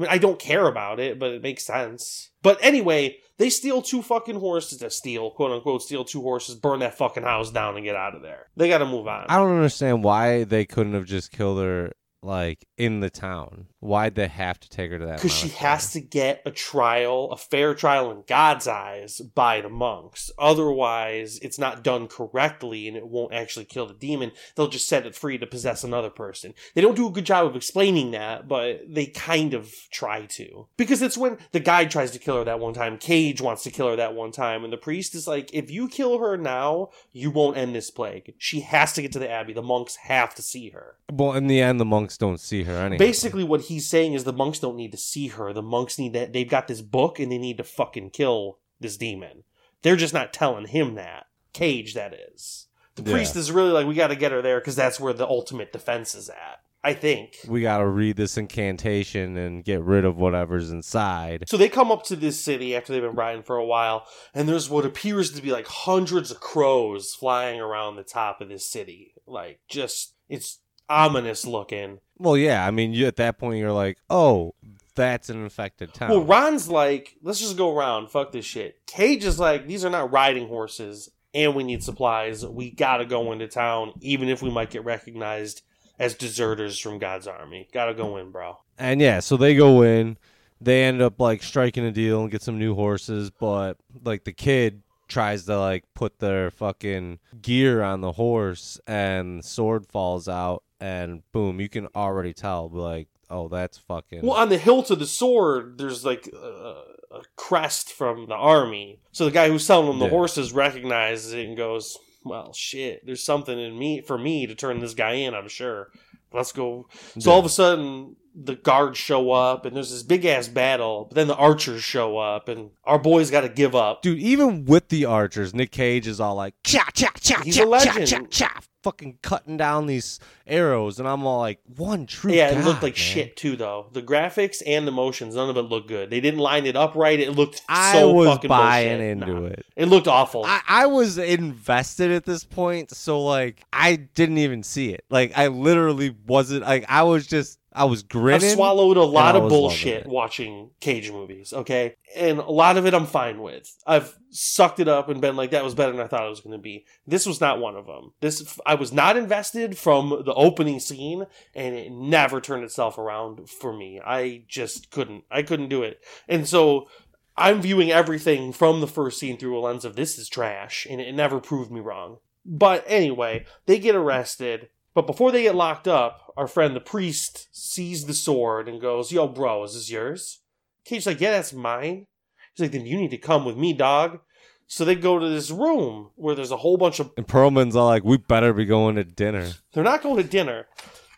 [0.00, 2.30] I mean, I don't care about it, but it makes sense.
[2.42, 6.80] But anyway, they steal two fucking horses to steal, quote unquote, steal two horses, burn
[6.80, 8.46] that fucking house down, and get out of there.
[8.56, 9.26] They got to move on.
[9.28, 13.66] I don't understand why they couldn't have just killed her like in the town.
[13.80, 15.16] Why'd they have to take her to that?
[15.16, 19.70] Because she has to get a trial, a fair trial in God's eyes by the
[19.70, 20.30] monks.
[20.38, 24.32] Otherwise, it's not done correctly and it won't actually kill the demon.
[24.54, 26.52] They'll just set it free to possess another person.
[26.74, 30.68] They don't do a good job of explaining that, but they kind of try to.
[30.76, 33.70] Because it's when the guide tries to kill her that one time, Cage wants to
[33.70, 36.90] kill her that one time, and the priest is like, if you kill her now,
[37.12, 38.34] you won't end this plague.
[38.36, 39.52] She has to get to the abbey.
[39.52, 40.96] The monks have to see her.
[41.10, 42.98] Well, in the end, the monks don't see her anyway.
[42.98, 45.52] Basically, what he's saying is the monks don't need to see her.
[45.52, 46.32] The monks need that.
[46.32, 49.44] They've got this book and they need to fucking kill this demon.
[49.82, 51.26] They're just not telling him that.
[51.52, 52.66] Cage, that is.
[52.96, 53.12] The Yeah.
[53.12, 55.72] priest is really like, we got to get her there because that's where the ultimate
[55.72, 56.60] defense is at.
[56.82, 57.36] I think.
[57.46, 61.44] we gotta read this incantation and get rid of whatever's inside.
[61.46, 64.48] So they come up to this city after they've been riding for a while, and
[64.48, 68.66] there's what appears to be like hundreds of crows flying around the top of this
[68.66, 69.12] city.
[69.26, 72.00] Like, just It's ominous looking.
[72.18, 72.66] Well, yeah.
[72.66, 74.54] I mean, you at that point you're like, oh,
[74.94, 76.10] that's an infected town.
[76.10, 78.10] Well, Ron's like, let's just go around.
[78.10, 78.84] Fuck this shit.
[78.86, 82.44] Cage is like, these are not riding horses, and we need supplies.
[82.44, 85.62] We gotta go into town, even if we might get recognized
[85.98, 87.68] as deserters from God's army.
[87.72, 88.58] Gotta go in, bro.
[88.76, 90.18] And yeah, so they go in.
[90.60, 94.32] They end up like striking a deal and get some new horses, but like the
[94.32, 100.62] kid tries to like put their fucking gear on the horse and sword falls out
[100.80, 104.98] and boom, you can already tell like, oh, that's fucking Well, on the hilt of
[104.98, 109.00] the sword, there's like a, a crest from the army.
[109.12, 110.10] So the guy who's selling them the Yeah.
[110.10, 114.80] horses recognizes it and goes, "Well, shit, there's something in me for me to turn
[114.80, 115.34] this guy in.
[115.34, 115.88] I'm sure.
[116.32, 116.86] Let's go."
[117.18, 117.34] So Yeah.
[117.34, 121.06] all of a sudden, the guards show up, and there's this big ass battle.
[121.08, 124.02] But then the archers show up, and our boys got to give up.
[124.02, 127.64] Dude, even with the archers, Nick Cage is all like, cha cha cha He's cha
[127.64, 132.32] a cha cha cha, fucking cutting down these arrows, and I'm all like, one true.
[132.32, 133.02] Yeah, it looked like man.
[133.02, 133.86] shit too, though.
[133.92, 136.10] The graphics and the motions, none of it looked good.
[136.10, 137.20] They didn't line it up right.
[137.20, 139.10] It looked I so was fucking buying bullshit.
[139.10, 139.46] into Nah.
[139.48, 139.66] it.
[139.76, 140.44] It looked awful.
[140.44, 145.04] I, I was invested at this point, so like I didn't even see it.
[145.10, 148.50] Like I literally wasn't like I was just I was grinning.
[148.50, 151.94] I've swallowed a lot of bullshit watching Cage movies, okay?
[152.16, 153.72] And a lot of it I'm fine with.
[153.86, 156.40] I've sucked it up and been like, that was better than I thought it was
[156.40, 156.84] going to be.
[157.06, 158.12] This was not one of them.
[158.20, 163.48] This I was not invested from the opening scene, and it never turned itself around
[163.48, 164.00] for me.
[164.04, 165.24] I just couldn't.
[165.30, 166.02] I couldn't do it.
[166.28, 166.88] And so
[167.36, 171.00] I'm viewing everything from the first scene through a lens of this is trash, and
[171.00, 172.18] it never proved me wrong.
[172.44, 174.70] But anyway, they get arrested.
[174.94, 179.12] But before they get locked up, our friend the priest sees the sword and goes,
[179.12, 180.40] Yo, bro, is this yours?
[180.84, 182.06] Cage's like, Yeah, that's mine.
[182.54, 184.20] He's like, Then you need to come with me, dog.
[184.66, 187.10] So they go to this room where there's a whole bunch of.
[187.16, 190.68] and Perlman's all like, "We better be going to dinner." They're not going to dinner.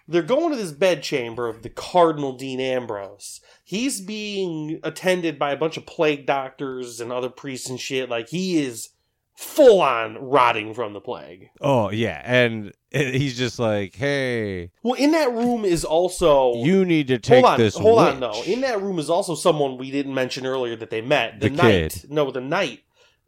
[0.08, 3.42] They're going to this bedchamber of the Cardinal Dean Ambrose.
[3.62, 8.08] He's being attended by a bunch of plague doctors and other priests and shit.
[8.08, 8.88] Like, he is
[9.34, 11.50] full on rotting from the plague.
[11.60, 16.54] Oh yeah, and he's just like, "Hey, Well, in that room is also.
[16.56, 18.42] you need to take hold on, this." hold on, witch." though.
[18.52, 21.40] In that room is also someone we didn't mention earlier that they met.
[21.40, 21.92] The, The knight.
[22.02, 22.10] kid.
[22.10, 22.80] No, the knight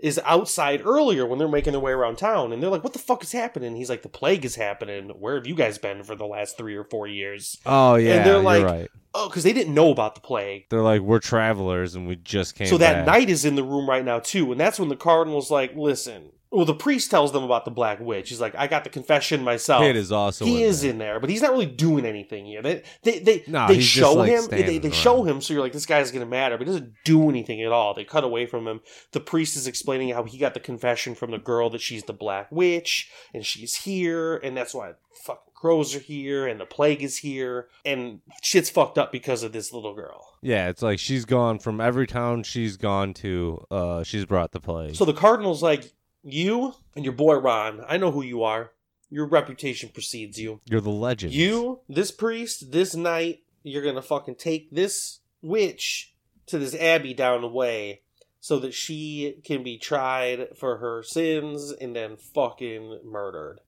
[0.05, 2.99] is outside earlier when they're making their way around town, and they're like, "What the
[2.99, 5.09] fuck is happening?" He's like, "The plague is happening.
[5.19, 8.27] Where have you guys been for the last three or four years?" oh yeah, And
[8.27, 8.91] they're like, right.
[9.15, 10.67] Oh, because they didn't know about the plague.
[10.69, 13.63] They're like, "We're travelers, and we just came." So that back." knight is in the
[13.65, 17.33] room right now too, and that's when the cardinal's like, "Listen." Well, the priest tells
[17.33, 18.29] them about the black witch.
[18.29, 20.91] He's like, "I got the confession myself." kid is also he in is there.
[20.91, 22.63] in there, but he's not really doing anything here.
[22.63, 25.73] They they they, No, they show like, him they, they show him so you're like
[25.73, 27.93] this guy's gonna matter, but he doesn't do anything at all.
[27.93, 28.81] They cut away from him.
[29.13, 32.13] The priest is explaining how he got the confession from the girl that she's the
[32.13, 34.93] black witch and she's here, and that's why
[35.25, 39.53] fucking crows are here and the plague is here, and shit's fucked up because of
[39.53, 40.35] this little girl.
[40.43, 43.65] Yeah, it's like she's gone from every town she's gone to.
[43.71, 44.95] Uh, she's brought the plague.
[44.95, 45.91] So the cardinal's like,
[46.25, 48.73] you and your boy Ron, I know who you are.
[49.11, 50.61] Your reputation precedes you.
[50.65, 51.33] You're the legend.
[51.33, 56.15] You, this priest, this knight, you're gonna fucking take this witch
[56.47, 58.01] to this abbey down the way
[58.41, 63.61] so that she can be tried for her sins and then fucking murdered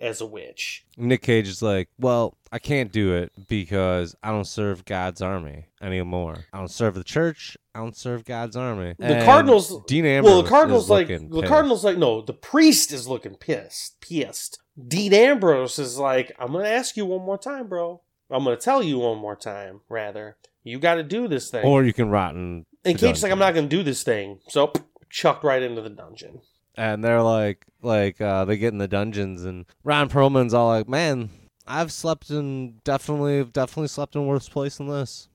[0.00, 0.84] as a witch.
[0.96, 5.66] Nick Cage is like, well, I can't do it because I don't serve God's army
[5.82, 6.44] anymore.
[6.52, 7.56] I don't serve the church.
[7.74, 8.94] I don't serve God's army.
[8.96, 10.32] The And Cardinals- Dean Ambrose.
[10.32, 11.46] well, the Cardinal's is like the pissed.
[11.48, 14.00] Cardinal's like no, the priest is looking pissed.
[14.00, 14.60] Pissed.
[14.86, 18.02] Dean Ambrose is like, I'm gonna ask you one more time, bro.
[18.30, 20.36] I'm gonna tell you one more time, rather.
[20.62, 21.64] You got to do this thing.
[21.64, 22.66] Or you can rot in.
[22.84, 24.38] and the Cage's like, I'm not gonna do this thing.
[24.48, 24.72] So
[25.10, 26.40] chucked right into the dungeon.
[26.76, 30.88] And they're like, like uh, they get in the dungeons, and Ron Perlman's all like,
[30.88, 31.30] man,
[31.66, 35.28] I've slept in definitely, definitely slept in worse place than this.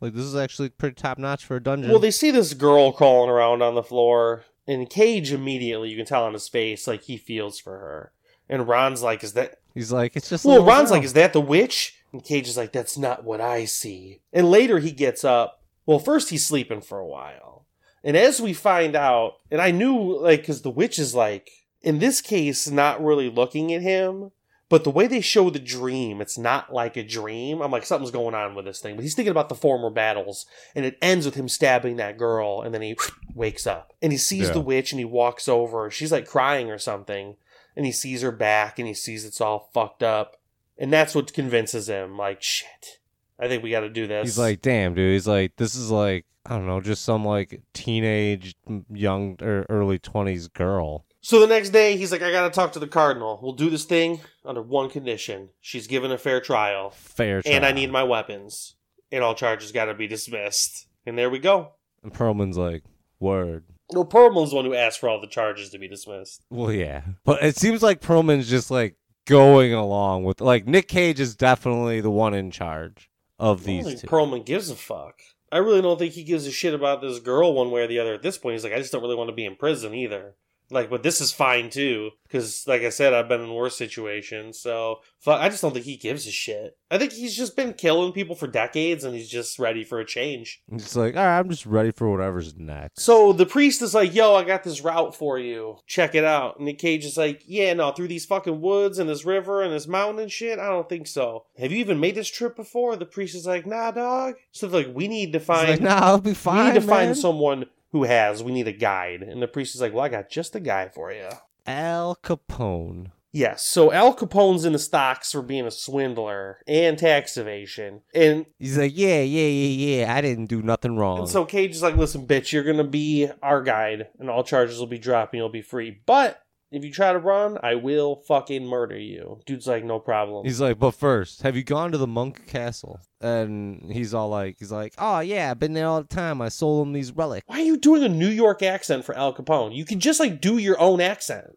[0.00, 1.90] Like this is actually pretty top notch for a dungeon.
[1.90, 6.06] Well, they see this girl crawling around on the floor, and Cage immediately, you can
[6.06, 8.12] tell on his face, like he feels for her.
[8.48, 10.44] And Ron's like, "Is that?" He's like, it's just.
[10.44, 13.40] Well, Ron's girl." like, "Is that the witch?" And Cage is like, "That's not what
[13.40, 15.62] I see." And later he gets up.
[15.86, 17.66] Well, first he's sleeping for a while,
[18.02, 21.48] and as we find out, and I knew like because the witch is like
[21.80, 24.32] in this case not really looking at him.
[24.72, 27.60] But the way they show the dream, it's not like a dream.
[27.60, 28.96] I'm like, something's going on with this thing.
[28.96, 32.62] But he's thinking about the former battles, and it ends with him stabbing that girl,
[32.62, 32.96] and then he
[33.34, 33.92] wakes up.
[34.00, 34.54] And he sees Yeah.
[34.54, 35.90] the witch, and he walks over.
[35.90, 37.36] She's like crying or something.
[37.76, 40.38] And he sees her back, and he sees it's all fucked up.
[40.78, 42.98] And that's what convinces him, like, shit,
[43.38, 44.24] I think we got to do this.
[44.26, 45.12] He's like, damn, dude.
[45.12, 48.54] He's like, this is like, I don't know, just some like teenage,
[48.90, 51.04] young or early twenties girl.
[51.24, 53.38] So the next day, he's like, I gotta talk to the cardinal.
[53.40, 55.50] We'll do this thing under one condition.
[55.60, 57.54] She's given a fair trial, Fair Trial.
[57.54, 58.74] and I need my weapons,
[59.12, 60.88] and all charges gotta be dismissed.
[61.06, 61.72] And there we go.
[62.02, 62.82] And Perlman's like,
[63.20, 63.64] word.
[63.92, 66.42] No, Perlman's the one who asked for all the charges to be dismissed.
[66.50, 67.02] Well, yeah.
[67.24, 68.96] But it seems like Perlman's just like
[69.26, 73.08] going along with like Nick Cage is definitely the one in charge
[73.38, 74.06] of I don't these think two.
[74.08, 75.20] Perlman gives a fuck.
[75.52, 77.98] I really don't think he gives a shit about this girl one way or the
[77.98, 78.54] other at this point.
[78.54, 80.34] He's like, I just don't really want to be in prison either.
[80.72, 84.58] Like, but this is fine too, because like I said, I've been in worse situations.
[84.58, 86.76] So fuck, I just don't think he gives a shit.
[86.90, 90.04] I think he's just been killing people for decades, and he's just ready for a
[90.04, 90.62] change.
[90.72, 93.00] It's like, all right, I'm just ready for whatever's next.
[93.00, 95.76] So the priest is like, "Yo, I got this route for you.
[95.86, 99.08] Check it out." And Nick Cage is like, "Yeah, no, through these fucking woods and
[99.08, 100.58] this river and this mountain and shit.
[100.58, 101.44] I don't think so.
[101.58, 104.88] Have you even made this trip before?" The priest is like, "Nah, dog." So like,
[104.92, 105.68] "We need to find.
[105.68, 106.66] like, nah, I'll be fine.
[106.66, 108.42] we need to find someone who has.
[108.42, 110.88] We need a guide." And the priest is like, "Well, I got just a guy
[110.88, 111.28] for you."
[111.66, 113.12] Al Capone.
[113.32, 113.64] Yes.
[113.66, 118.76] So Al Capone's in the stocks for being a swindler and tax evasion, and He's
[118.76, 120.14] like, yeah, yeah, yeah, yeah.
[120.14, 121.20] I didn't do nothing wrong.
[121.20, 124.78] And so Cage is like, listen, bitch, you're gonna be our guide, and all charges
[124.78, 126.02] will be dropped, and you'll be free.
[126.04, 126.41] But
[126.72, 129.40] if you try to run, I will fucking murder you.
[129.46, 130.44] Dude's like, no problem.
[130.44, 132.98] He's like, but first, have you gone to the monk castle?
[133.20, 136.40] And he's all like, he's like, oh yeah, I've been there all the time.
[136.40, 137.46] I sold him these relics.
[137.46, 139.74] Why are you doing a New York accent for Al Capone?
[139.76, 141.56] You can just like do your own accent.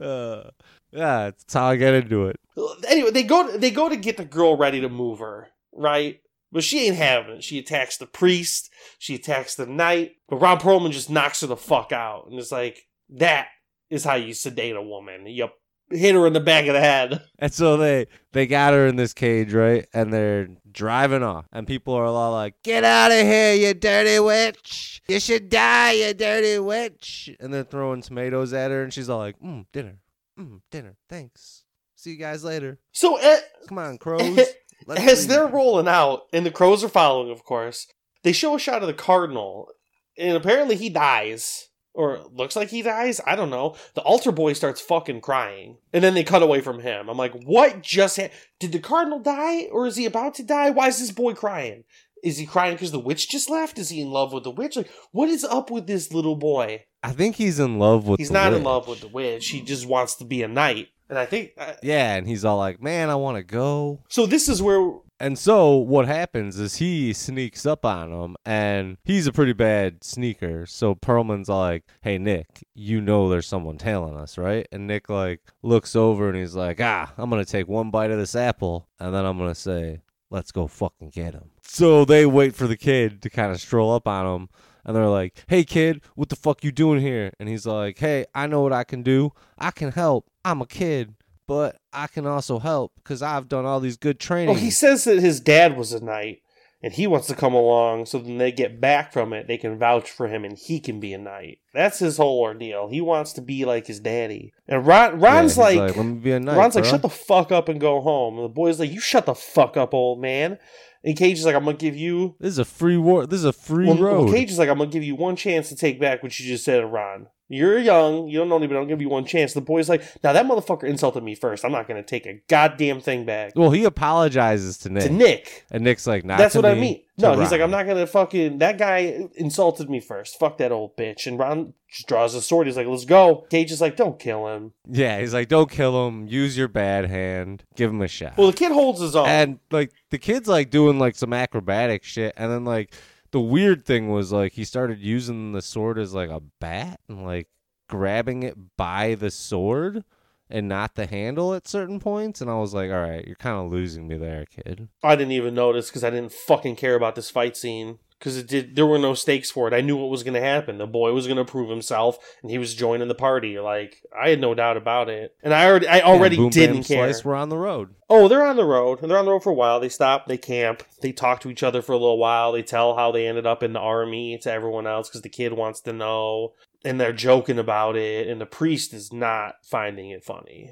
[0.00, 0.50] Uh,
[0.90, 2.40] yeah, that's how I get into it.
[2.88, 6.20] anyway, they go they go to get the girl ready to move her, right?
[6.54, 7.44] But she ain't having it.
[7.44, 8.70] She attacks the priest.
[9.00, 10.12] She attacks the knight.
[10.28, 13.48] But Ron Perlman just knocks her the fuck out, and it's like that
[13.90, 15.26] is how you sedate a woman.
[15.26, 15.48] You
[15.90, 17.20] hit her in the back of the head.
[17.40, 19.86] And so they they got her in this cage, right?
[19.92, 24.20] And they're driving off, and people are all like, "Get out of here, you dirty
[24.20, 25.02] witch!
[25.08, 29.18] You should die, you dirty witch!" And they're throwing tomatoes at her, and she's all
[29.18, 29.98] like, "Mm, dinner,
[30.38, 31.64] mm, dinner, thanks.
[31.96, 32.78] See you guys later.
[32.92, 34.38] So uh, Come on, crows."
[34.88, 37.86] as leave." they're rolling out, and the crows are following, of course,
[38.22, 39.68] they show a shot of the cardinal,
[40.16, 41.68] and apparently he dies.
[41.96, 43.20] Or looks like he dies.
[43.24, 43.76] I don't know.
[43.94, 47.08] The altar boy starts fucking crying, and then they cut away from him.
[47.08, 50.70] I'm like, what just ha- did the cardinal die, or is he about to die?
[50.70, 51.84] Why is this boy crying?
[52.24, 53.78] Is he crying because the witch just left?
[53.78, 54.74] Is he in love with the witch?
[54.74, 56.84] Like, what is up with this little boy?
[57.04, 58.18] I think he's in love with.
[58.18, 59.50] He's not in love with the witch.
[59.50, 60.88] He just wants to be a knight.
[61.08, 64.26] And I think uh, Yeah, and he's all like, "Man, I want to go." so.
[64.26, 69.26] This is where And so what happens is he sneaks up on him, and he's
[69.26, 70.66] a pretty bad sneaker.
[70.66, 75.40] So Perlman's like, "Hey Nick, you know there's someone tailing us, right?" And Nick like
[75.62, 79.14] looks over and he's like, "Ah, I'm gonna take one bite of this apple, and
[79.14, 80.00] then I'm gonna say,
[80.30, 83.92] let's go fucking get him." So they wait for the kid to kind of stroll
[83.92, 84.48] up on him.
[84.84, 88.26] And they're like, "Hey kid, what the fuck you doing here?" And he's like, "Hey,
[88.34, 89.32] I know what I can do.
[89.58, 90.30] I can help.
[90.44, 91.14] I'm a kid,
[91.46, 95.04] but I can also help because I've done all these good training." Well, he says
[95.04, 96.42] that his dad was a knight,
[96.82, 99.78] and he wants to come along so then they get back from it, they can
[99.78, 101.60] vouch for him, and he can be a knight.
[101.72, 102.88] That's his whole ordeal.
[102.88, 104.52] He wants to be like his daddy.
[104.68, 107.50] And Ron, Ron's he's like, "Let me be a knight." Ron's like, shut the fuck
[107.50, 108.36] up and go home.
[108.36, 110.58] And the boy's like, you shut the fuck up, old man.
[111.04, 112.34] And Cage is like, I'm gonna give you.
[112.40, 113.26] This is a free war.
[113.26, 114.24] This is a free Well, road.
[114.24, 116.46] well, Cage is like, I'm gonna give you one chance to take back what you
[116.46, 117.26] just said to Ron.
[117.54, 119.52] You're young, you don't know anybody, I'll give you one chance.
[119.54, 121.64] The boy's like, now that motherfucker insulted me first.
[121.64, 123.52] I'm not gonna take a goddamn thing back.
[123.54, 125.64] well, he apologizes to Nick, To Nick.
[125.70, 127.02] and Nick's like, "Not That's what I mean.
[127.16, 128.58] No, he's like, I'm not gonna fucking.
[128.58, 130.36] That guy insulted me first.
[130.38, 131.28] Fuck that old bitch.
[131.28, 132.66] And Ron just draws his sword.
[132.66, 133.46] He's like, let's go.
[133.50, 134.72] Cage is like, don't kill him.
[134.90, 136.26] Yeah, he's like, "Don't kill him.
[136.26, 137.62] Use your bad hand.
[137.76, 139.28] Give him a shot." Well, the kid holds his own.
[139.28, 142.92] and like the kid's like doing like some acrobatic shit, and then like
[143.34, 147.26] the weird thing was like he started using the sword as like a bat and
[147.26, 147.48] like
[147.88, 150.04] grabbing it by the sword
[150.48, 153.56] and not the handle at certain points, and I was like, "All right, you're kind
[153.56, 157.16] of losing me there, kid." I didn't even notice because I didn't fucking care about
[157.16, 158.74] this fight scene because it did.
[158.74, 159.74] There were no stakes for it.
[159.74, 160.78] I knew what was going to happen.
[160.78, 163.60] The boy was going to prove himself, and he was joining the party.
[163.60, 165.36] Like I had no doubt about it.
[165.42, 167.12] And I already, I already boom, didn't bam, care.
[167.12, 167.94] Slice, we're on the road.
[168.08, 169.02] Oh, they're on the road.
[169.02, 169.78] And they're on the road for a while.
[169.78, 172.52] They stop, they camp, they talk to each other for a little while.
[172.52, 175.52] They tell how they ended up in the army to everyone else because the kid
[175.52, 176.54] wants to know.
[176.82, 178.28] And they're joking about it.
[178.28, 180.70] And the priest is not finding it funny.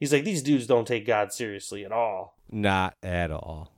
[0.00, 2.36] He's like, these dudes don't take God seriously at all.
[2.50, 3.72] Not at all.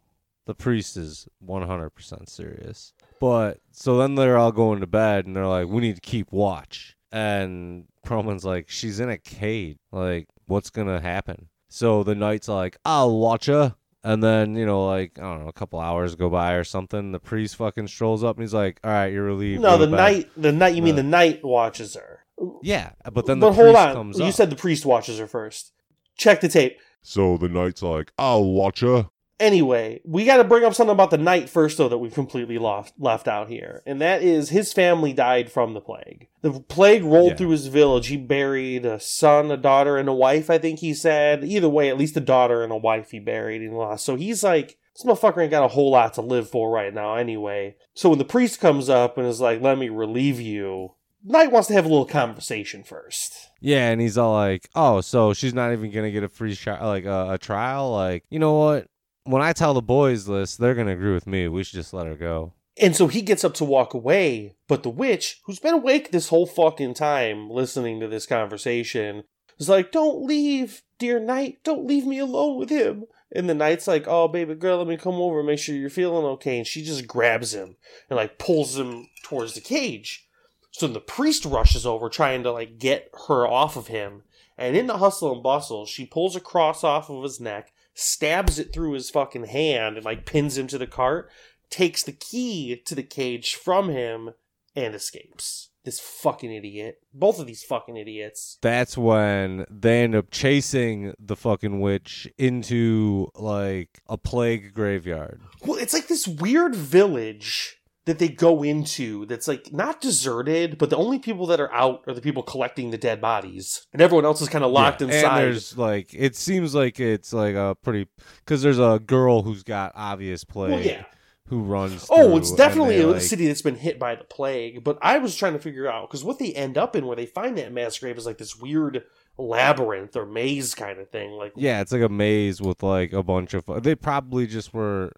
[0.46, 2.92] The priest is 100% serious.
[3.20, 6.32] But so then they're all going to bed and they're like, we need to keep
[6.32, 6.96] watch.
[7.12, 9.76] And Perlman's like, she's in a cage.
[9.92, 11.48] Like, what's going to happen?
[11.68, 13.76] So the knight's are like, I'll watch her.
[14.02, 17.12] And then, you know, like, I don't know, a couple hours go by or something.
[17.12, 19.60] The priest fucking strolls up and he's like, all right, you're relieved.
[19.60, 20.74] No, the to bed." knight, the knight.
[20.74, 22.24] You mean The- the knight watches her.
[22.62, 24.32] Yeah, but then the but hold priest on, comes you up.
[24.34, 25.72] said the priest watches her first.
[26.16, 26.78] Check the tape.
[27.02, 29.10] So the knight's like, I'll watch her.
[29.40, 32.58] Anyway, we got to bring up something about the knight first, though, that we've completely
[32.58, 33.82] left, left out here.
[33.86, 36.28] And that is his family died from the plague.
[36.42, 37.36] The plague rolled Yeah.
[37.36, 38.08] through his village.
[38.08, 41.42] He buried a son, a daughter, and a wife, I think he said.
[41.42, 44.04] Either way, at least a daughter and a wife he buried and lost.
[44.04, 47.14] So he's like, this motherfucker ain't got a whole lot to live for right now,
[47.14, 47.76] anyway.
[47.94, 50.92] So when the priest comes up and is like, let me relieve you,
[51.24, 53.50] Knight wants to have a little conversation first.
[53.60, 56.82] Yeah, and he's all like, "Oh, so she's not even gonna get a free shot,
[56.82, 57.92] like a, a trial?
[57.92, 58.86] Like, you know what?
[59.24, 61.48] When I tell the boys this, they're gonna agree with me.
[61.48, 64.82] We should just let her go." And so he gets up to walk away, but
[64.82, 69.24] the witch, who's been awake this whole fucking time listening to this conversation,
[69.58, 71.58] is like, Don't leave, dear knight.
[71.62, 73.04] Don't leave me alone with him.
[73.32, 75.90] And the knight's like, Oh, baby girl, let me come over and make sure you're
[75.90, 76.58] feeling okay.
[76.58, 77.76] And she just grabs him
[78.08, 80.26] and like pulls him towards the cage.
[80.72, 84.22] So the priest rushes over trying to like get her off of him.
[84.56, 88.58] And in the hustle and bustle, she pulls a cross off of his neck, stabs
[88.58, 91.30] it through his fucking hand, and like pins him to the cart
[91.70, 94.30] takes the key to the cage from him
[94.74, 95.70] and escapes.
[95.84, 96.98] This fucking idiot.
[97.14, 98.58] Both of these fucking idiots.
[98.60, 105.40] That's when they end up chasing the fucking witch into like a plague graveyard.
[105.64, 110.88] Well, it's like this weird village that they go into that's like not deserted, but
[110.90, 113.86] the only people that are out are the people collecting the dead bodies.
[113.92, 115.44] And everyone else is kind of locked Yeah, inside.
[115.44, 119.62] And there's like, it seems like it's like a pretty because there's a girl who's
[119.62, 120.70] got obvious plague.
[120.72, 121.04] well, yeah.
[121.48, 122.06] Who runs?
[122.10, 124.84] Oh, it's definitely a like- city that's been hit by the plague.
[124.84, 127.26] But I was trying to figure out because what they end up in, where they
[127.26, 129.02] find that mass grave, is like this weird
[129.36, 131.32] labyrinth or maze kind of thing.
[131.32, 133.64] Like, Yeah, it's like a maze with like a bunch of.
[133.82, 135.10] They probably just were.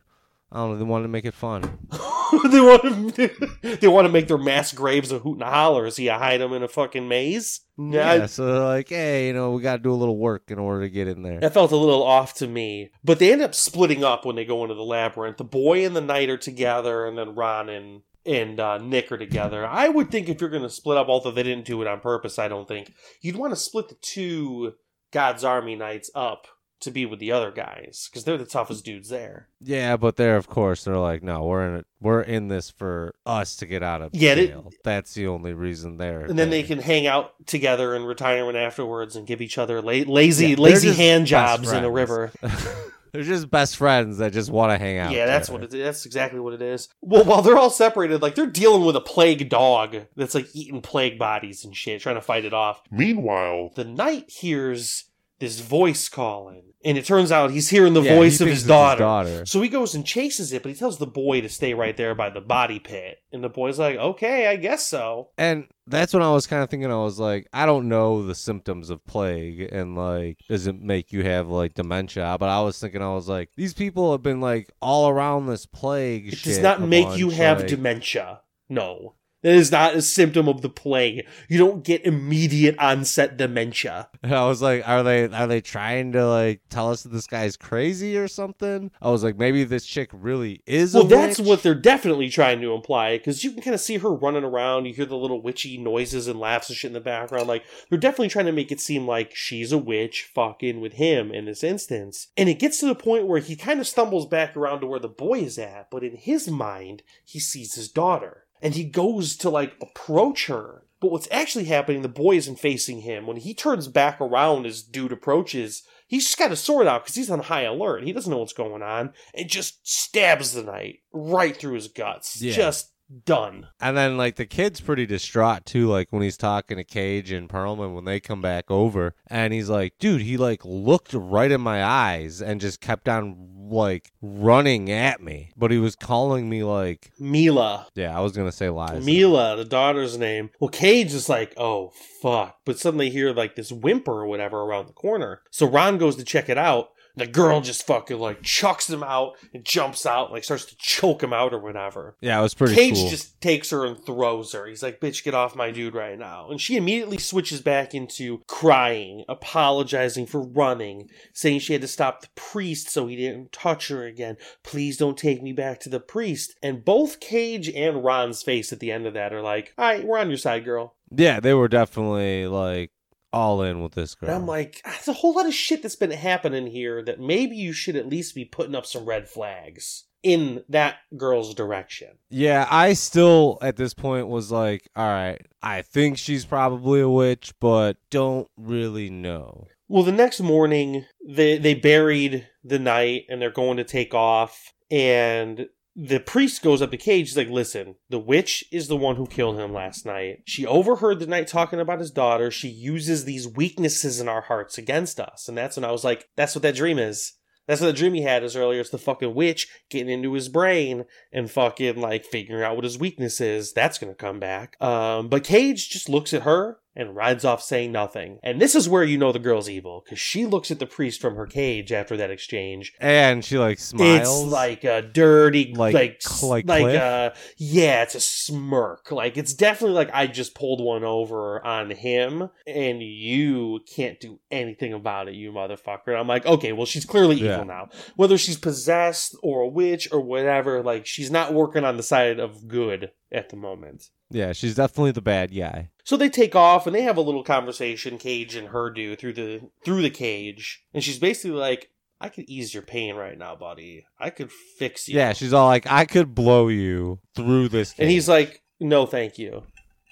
[0.51, 0.79] I don't know.
[0.79, 1.79] They wanted to make it fun.
[2.51, 5.87] they want to they want to make their mass graves a hoot and a holler.
[5.87, 7.61] Is he a hide them in a fucking maze?
[7.77, 10.51] Nah, Yeah, so they're like, hey, you know, we got to do a little work
[10.51, 11.41] in order to get in there.
[11.41, 12.91] That felt a little off to me.
[13.05, 15.37] But they end up splitting up when they go into the labyrinth.
[15.37, 19.19] The boy and the knight are together, and then Ron and and uh, Nick are
[19.19, 19.67] together.
[19.67, 22.01] I would think if you're going to split up, although they didn't do it on
[22.01, 24.75] purpose, I don't think you'd want to split the two
[25.11, 26.47] God's Army knights up
[26.83, 29.49] to be with the other guys because they're the toughest dudes there.
[29.61, 31.87] Yeah, but they're of course they're like, no, we're in it.
[32.01, 34.71] We're in this for us to get out of Yeah, they- jail.
[34.85, 36.23] That's the only reason they're.
[36.27, 39.93] And then they can hang out together in retirement afterwards and give each other la-
[39.93, 42.33] lazy Yeah, lazy hand jobs in the river.
[43.13, 45.13] they're just best friends that just want to hang out.
[45.13, 45.67] Yeah, that's together.
[45.67, 46.89] what it, that's exactly what it is.
[47.03, 50.81] Well, while they're all separated, like they're dealing with a plague dog that's like eating
[50.81, 52.83] plague bodies and shit, trying to fight it off.
[52.91, 55.05] Meanwhile, The knight hears
[55.43, 58.65] this voice calling, and it turns out he's hearing the Yeah, voice he of his
[58.65, 59.01] daughter.
[59.01, 59.45] daughter.
[59.45, 62.15] So he goes and chases it, but he tells the boy to stay right there
[62.15, 66.23] by the body pit, and the boy's like, "Okay, I guess so." And that's when
[66.23, 69.69] I was kind of thinking, I was like, I don't know the symptoms of plague
[69.73, 72.37] and like, does it make you have like dementia?
[72.39, 75.67] But I was thinking, I was like, these people have been like all around this
[75.67, 76.29] plague.
[76.29, 78.41] It shit does not make you have like- dementia.
[78.69, 79.15] No.
[79.43, 81.27] That is not a symptom of the plague.
[81.49, 84.09] You don't get immediate onset dementia.
[84.23, 87.27] And I was like, are they are they trying to like tell us that this
[87.27, 88.93] guy's crazy or something?
[89.03, 90.95] I was like, maybe this chick really is.
[90.95, 91.49] Well, that's witch?
[91.49, 94.87] what they're definitely trying to imply because you can kind of see her running around.
[94.87, 97.49] You hear the little witchy noises and laughs and shit in the background.
[97.49, 101.33] Like they're definitely trying to make it seem like she's a witch fucking with him
[101.33, 102.29] in this instance.
[102.37, 105.01] And it gets to the point where he kind of stumbles back around to where
[105.01, 109.37] the boy is at, but in his mind, he sees his daughter and he goes
[109.39, 110.85] to like approach her.
[111.01, 113.27] But what's actually happening, the boy isn't facing him.
[113.27, 117.17] When he turns back around as dude approaches, he's just got a sword out because
[117.17, 118.05] he's on high alert.
[118.05, 122.41] He doesn't know what's going on and just stabs the knight right through his guts.
[122.41, 122.55] Yeah.
[122.55, 122.92] Just
[123.25, 123.69] done.
[123.81, 127.49] And then like the kid's pretty distraught too, like when he's talking to Cage and
[127.49, 131.61] Perlman when they come back over, and he's like, "Dude, he like looked right in
[131.61, 136.63] my eyes and just kept on like running at me, but he was calling me
[136.63, 137.87] like, Mila.
[137.95, 139.05] yeah, I was gonna say lies.
[139.05, 140.51] Mila, the daughter's name.
[140.61, 142.59] Well, Cage is like, oh, fuck.
[142.65, 145.43] But suddenly hear like this whimper or whatever around the corner.
[145.51, 146.91] So Ron goes to check it out.
[147.17, 151.23] The girl just fucking like chucks him out and jumps out, like starts to choke
[151.23, 152.17] him out or whatever.
[152.21, 153.11] Yeah, it was pretty Cage cool.
[153.11, 154.67] just takes her and throws her.
[154.67, 156.49] He's like, bitch, get off my dude right now.
[156.51, 162.23] And she immediately switches back into crying, apologizing for running, saying she had to stop
[162.23, 164.37] the priest so he didn't touch her again.
[164.63, 166.55] Please don't take me back to the priest.
[166.63, 170.05] And both Cage and Ron's face at the end of that are like, all right,
[170.05, 170.97] we're on your side, girl.
[171.11, 172.91] yeah, they were definitely like
[173.33, 174.31] all in with this girl.
[174.31, 177.21] And I'm like, "Ah, there's a whole lot of shit that's been happening here that
[177.21, 182.19] maybe you should at least be putting up some red flags in that girl's direction.
[182.31, 187.09] Yeah, I still at this point was like, all right, I think she's probably a
[187.09, 189.67] witch, but don't really know.
[189.89, 194.73] Well, the next morning, they they buried the knight and they're going to take off.
[194.91, 197.29] And the priest goes up to Cage.
[197.29, 200.43] He's like, "Listen, the witch is the one who killed him last night.
[200.47, 202.51] She overheard the knight talking about his daughter.
[202.51, 206.29] She uses these weaknesses in our hearts against us." And that's when I was like,
[206.37, 207.35] "That's what that dream is."
[207.67, 208.81] That's what the dream he had is earlier.
[208.81, 212.99] It's the fucking witch getting into his brain and fucking like figuring out what his
[212.99, 213.73] weakness is.
[213.73, 214.81] That's gonna come back.
[214.83, 218.39] Um, but Cage just looks at her and rides off saying nothing.
[218.43, 221.21] And this is where you know the girl's evil because she looks at the priest
[221.21, 222.93] from her cage after that exchange.
[223.01, 224.21] And she like smiles.
[224.45, 227.01] It's like a dirty, Like- like, like like, Cliff?
[227.01, 229.11] uh, yeah, it's a smirk.
[229.13, 234.39] Like it's definitely like I just pulled one over on him, and you can't do
[234.51, 236.09] anything about it, you motherfucker.
[236.09, 237.63] And I'm like, okay, well, she's clearly evil Yeah.
[237.65, 237.89] now.
[238.17, 242.39] Whether she's possessed or a witch or whatever, like she's not working on the side
[242.39, 244.11] of good at the moment.
[244.31, 245.91] yeah, she's definitely the bad guy.
[246.05, 249.33] So they take off and they have a little conversation, Cage and her do through
[249.33, 253.57] the through the cage, and she's basically like, "I could ease your pain right now,
[253.57, 254.05] buddy.
[254.19, 257.95] I could fix you." Yeah, she's all like, I could blow you through this.
[257.99, 259.63] and he's like, "No, thank you.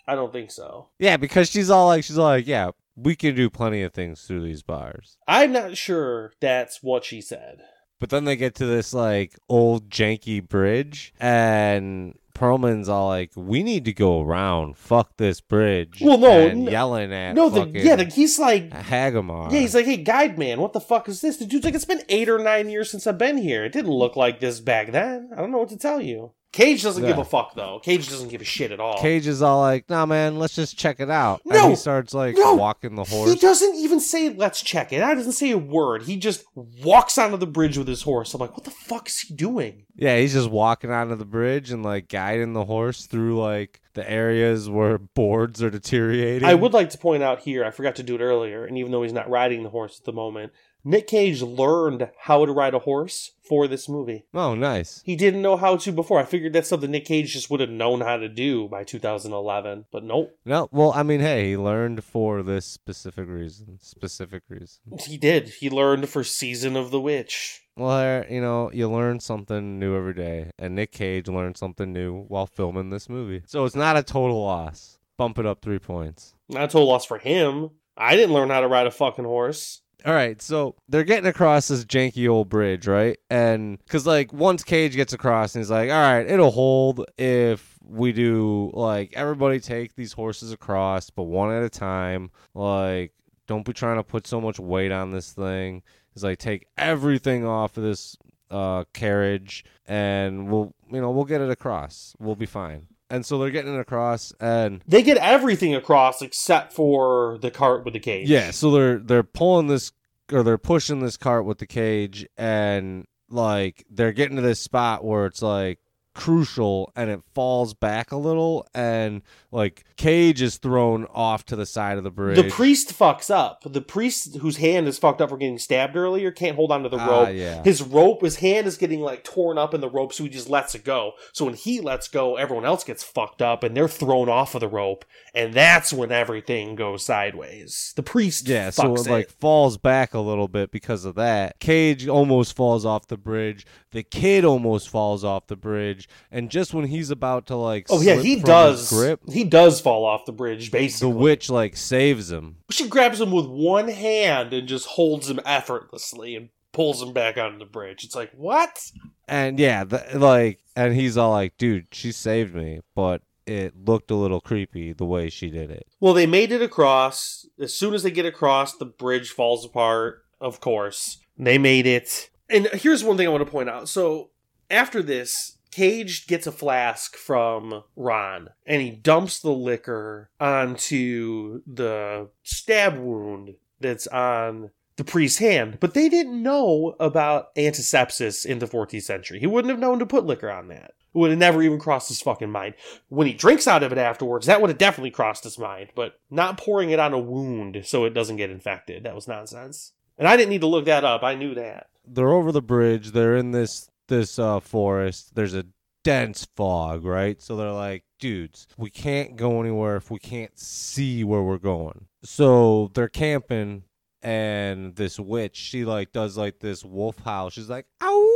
[0.07, 3.35] I don't think so." yeah, because she's all like, she's all like, yeah, we can
[3.35, 5.18] do plenty of things through these bars.
[5.29, 7.59] I'm not sure that's what she said.
[7.99, 13.62] But then they get to this like old janky bridge, and Perlman's all like, "We
[13.62, 14.76] need to go around.
[14.78, 18.70] Fuck this bridge." Well, no, and no- yelling at No, the, yeah, the, he's like,
[18.70, 19.53] Hagamar.
[19.53, 21.84] yeah, he's like, "Hey, guide man, what the fuck is this?" The dude's like, "It's
[21.84, 23.64] been eight or nine years since I've been here.
[23.64, 25.30] It didn't look like this back then.
[25.36, 27.78] I don't know what to tell you." Cage doesn't give a fuck though.
[27.78, 28.98] Cage doesn't give a shit at all.
[28.98, 32.12] Cage is all like, "Nah, man, let's just check it out." No, and he starts
[32.12, 33.30] like no, walking the horse.
[33.32, 35.11] He doesn't even say, let's check it out.
[35.11, 36.03] He doesn't say a word.
[36.03, 38.34] He just walks onto the bridge with his horse.
[38.34, 39.84] I'm like, what the fuck is he doing?
[39.94, 44.09] Yeah, he's just walking onto the bridge and like guiding the horse through like the
[44.11, 46.48] areas where boards are deteriorating.
[46.48, 48.90] I would like to point out here, I forgot to do it earlier, and even
[48.90, 50.53] though he's not riding the horse at the moment,
[50.85, 54.24] Nick Cage learned how to ride a horse for this movie.
[54.33, 55.03] Oh, nice.
[55.05, 56.18] He didn't know how to before.
[56.20, 59.87] I figured that's something Nick Cage just would have known how to do by 2011,
[59.91, 63.78] but nope, No, well, I mean, hey, he learned for this specific reason.
[63.81, 64.81] Specific reason.
[65.07, 65.49] he did.
[65.49, 67.62] He learned for Season of the Witch.
[67.76, 71.93] Well, there- you know, you learn something new every day, and Nick Cage learned something
[71.93, 73.43] new while filming this movie.
[73.47, 74.99] So it's not a total loss.
[75.16, 76.35] Bump it up three points.
[76.49, 77.70] Not a total loss for him.
[77.97, 79.83] I didn't learn how to ride a fucking horse.
[80.07, 83.18] All right, so they're getting across this janky old bridge, right?
[83.28, 87.78] And because like once Cage gets across, and he's like, "All right, it'll hold if
[87.84, 92.30] we do like everybody take these horses across, but one at a time.
[92.55, 93.12] Like,
[93.46, 95.82] don't be trying to put so much weight on this thing.
[96.14, 98.16] He's like, take everything off of this
[98.51, 102.14] uh, carriage, and we'll you know we'll get it across.
[102.18, 106.73] We'll be fine." And so they're getting it across, and They get everything across except
[106.73, 108.31] for the cart with the cage.
[108.31, 109.93] Yeah, so they're they're pulling this
[110.33, 115.05] or they're pushing this cart with the cage and like they're getting to this spot
[115.05, 115.81] where it's like
[116.15, 121.66] crucial and it falls back a little and like cage is thrown off to the
[121.66, 122.36] side of the bridge.
[122.36, 123.62] The priest fucks up.
[123.64, 126.98] The priest whose hand is fucked up for getting stabbed earlier can't hold onto the
[126.98, 127.28] Ah, rope.
[127.34, 127.62] yeah.
[127.64, 130.48] His rope, his hand is getting like torn up in the rope, so he just
[130.48, 131.12] lets it go.
[131.32, 134.61] So when he lets go, everyone else gets fucked up and they're thrown off of
[134.61, 137.92] the rope, and that's when everything goes sideways.
[137.96, 141.59] The priest, Yeah, so fucks it like falls back a little bit because of that.
[141.61, 143.66] Cage almost falls off the bridge.
[143.92, 148.01] The kid almost falls off the bridge, and just when he's about to like, Oh
[148.01, 148.88] yeah, he does.
[148.90, 149.20] grip.
[149.28, 150.70] He does fall off the bridge.
[150.70, 151.11] Basically.
[151.11, 152.57] The witch like saves him.
[152.70, 157.36] she grabs him with one hand and just holds him effortlessly and pulls him back
[157.36, 158.05] onto the bridge.
[158.05, 158.91] It's like what?
[159.28, 164.11] And yeah, the, like, and he's all like, "Dude, she saved me," but it looked
[164.11, 165.86] a little creepy the way she did it.
[166.01, 167.47] Well, they made it across.
[167.59, 170.24] As soon as they get across, the bridge falls apart.
[170.41, 172.30] Of course, they made it.
[172.49, 173.88] And here's one thing I want to point out.
[173.88, 174.30] So
[174.70, 182.29] after this, Cage gets a flask from Ron, and he dumps the liquor onto the
[182.43, 185.79] stab wound that's on the priest's hand.
[185.81, 189.41] But they didn't know about antisepsis in the 14th century.
[189.41, 190.95] He wouldn't have known to put liquor on that.
[191.14, 192.75] It would have never even crossed his fucking mind.
[193.09, 195.89] When he drinks out of it afterwards, that would have definitely crossed his mind.
[195.95, 199.93] But not pouring it on a wound so it doesn't get infected, that was nonsense.
[200.18, 201.23] And I didn't need to look that up.
[201.23, 201.89] I knew that.
[202.07, 203.12] They're over the bridge.
[203.12, 205.35] They're in this this uh, forest.
[205.35, 205.65] There's a
[206.05, 207.41] dense fog, right?
[207.41, 212.09] So they're like, "Dudes, we can't go anywhere if we can't see where we're going."
[212.23, 213.85] So they're camping,
[214.23, 217.49] and this witch, she like does like this wolf howl.
[217.51, 218.27] She's like, ow,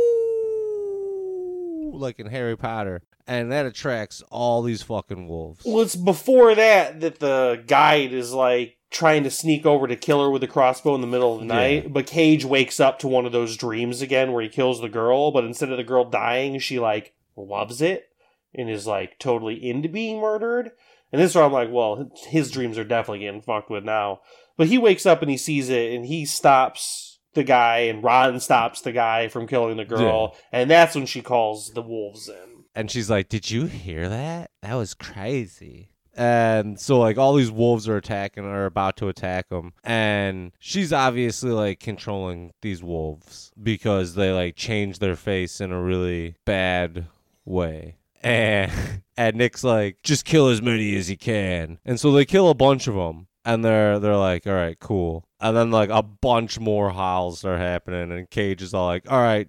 [1.93, 5.61] like in Harry Potter, and that attracts all these fucking wolves.
[5.65, 10.23] Well, it's before that that the guide is like trying to sneak over to kill
[10.23, 11.59] her with a crossbow in the middle of the Yeah.
[11.81, 11.93] night.
[11.93, 15.31] But Cage wakes up to one of those dreams again where he kills the girl,
[15.31, 18.07] but instead of the girl dying, she like loves it
[18.53, 20.71] and is like totally into being murdered.
[21.11, 24.21] And this is where I'm like, well, his dreams are definitely getting fucked with now.
[24.57, 28.39] But he wakes up and he sees it and he stops the guy and Ron
[28.39, 30.35] stops the guy from killing the girl.
[30.53, 32.63] And that's when she calls the wolves in.
[32.73, 34.51] and she's like, "Did you hear that?
[34.61, 39.49] That was crazy." And so like all these wolves are attacking or about to attack
[39.49, 45.71] him and she's obviously like controlling these wolves because they like change their face in
[45.71, 47.07] a really bad
[47.43, 47.97] way.
[48.23, 48.71] And
[49.17, 51.79] and Nick's like just kill as many as you can.
[51.85, 55.27] And so they kill a bunch of them and they're they're like, "All right, cool."
[55.39, 59.21] And then like a bunch more howls are happening and Cage is all like, "All
[59.21, 59.47] right,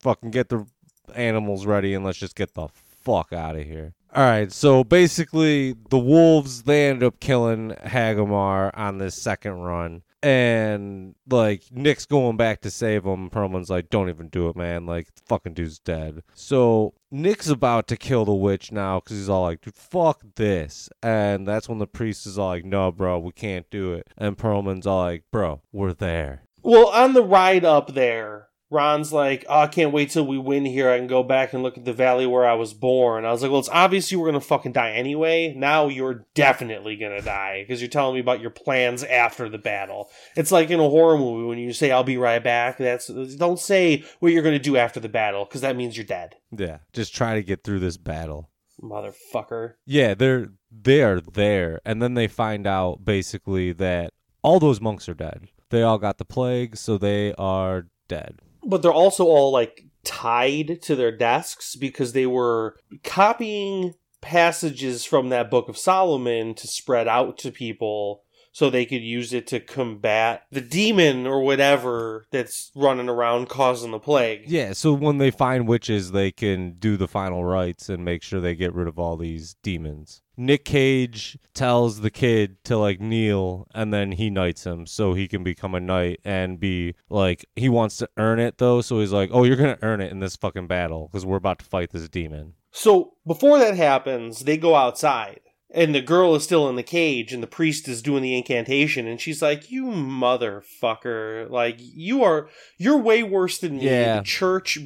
[0.00, 0.66] fucking get the
[1.14, 2.68] animals ready and let's just get the
[3.02, 3.94] fuck out of here.
[4.14, 10.02] All right, so basically, the wolves they end up killing Hagamar on this second run,
[10.22, 13.28] and like Nick's going back to save him.
[13.28, 14.86] Perlman's like, "Don't even do it, man!
[14.86, 19.42] Like, fucking dude's dead." So Nick's about to kill the witch now because he's all
[19.42, 23.32] like, "Dude, fuck this!" And that's when the priest is all like, "No, bro, we
[23.32, 27.94] can't do it." And Perlman's all like, "Bro, we're there." Well, on the ride up
[27.94, 30.90] there, Ron's like, oh, I can't wait till we win here.
[30.90, 33.24] I can go back and look at the valley where I was born.
[33.24, 35.54] I was like, well, it's obvious you were going to fucking die anyway.
[35.56, 39.58] Now you're definitely going to die because you're telling me about your plans after the
[39.58, 40.10] battle.
[40.36, 42.76] It's like in a horror movie when you say, I'll be right back.
[42.76, 46.04] That's Don't say what you're going to do after the battle because that means you're
[46.04, 46.36] dead.
[46.50, 48.50] Yeah, just try to get through this battle.
[48.82, 49.74] Motherfucker.
[49.86, 54.12] Yeah, they're they are there, and then they find out basically that
[54.42, 55.48] all those monks are dead.
[55.70, 58.40] They all got the plague, so they are dead.
[58.68, 65.30] But they're also all like tied to their desks because they were copying passages from
[65.30, 69.60] that book of Solomon to spread out to people so they could use it to
[69.60, 74.44] combat the demon or whatever that's running around causing the plague.
[74.46, 78.40] Yeah, so when they find witches, they can do the final rites and make sure
[78.40, 80.22] they get rid of all these demons.
[80.38, 85.26] Nick Cage tells the kid to like kneel and then he knights him so he
[85.26, 89.12] can become a knight and be like he wants to earn it though so he's
[89.12, 91.64] like oh you're going to earn it in this fucking battle cuz we're about to
[91.64, 92.54] fight this demon.
[92.70, 95.40] So before that happens, they go outside.
[95.70, 99.06] And the girl is still in the cage, and the priest is doing the incantation,
[99.06, 101.50] and she's like, "You motherfucker!
[101.50, 103.84] Like you are, you're way worse than me.
[103.84, 104.20] Yeah.
[104.20, 104.78] The church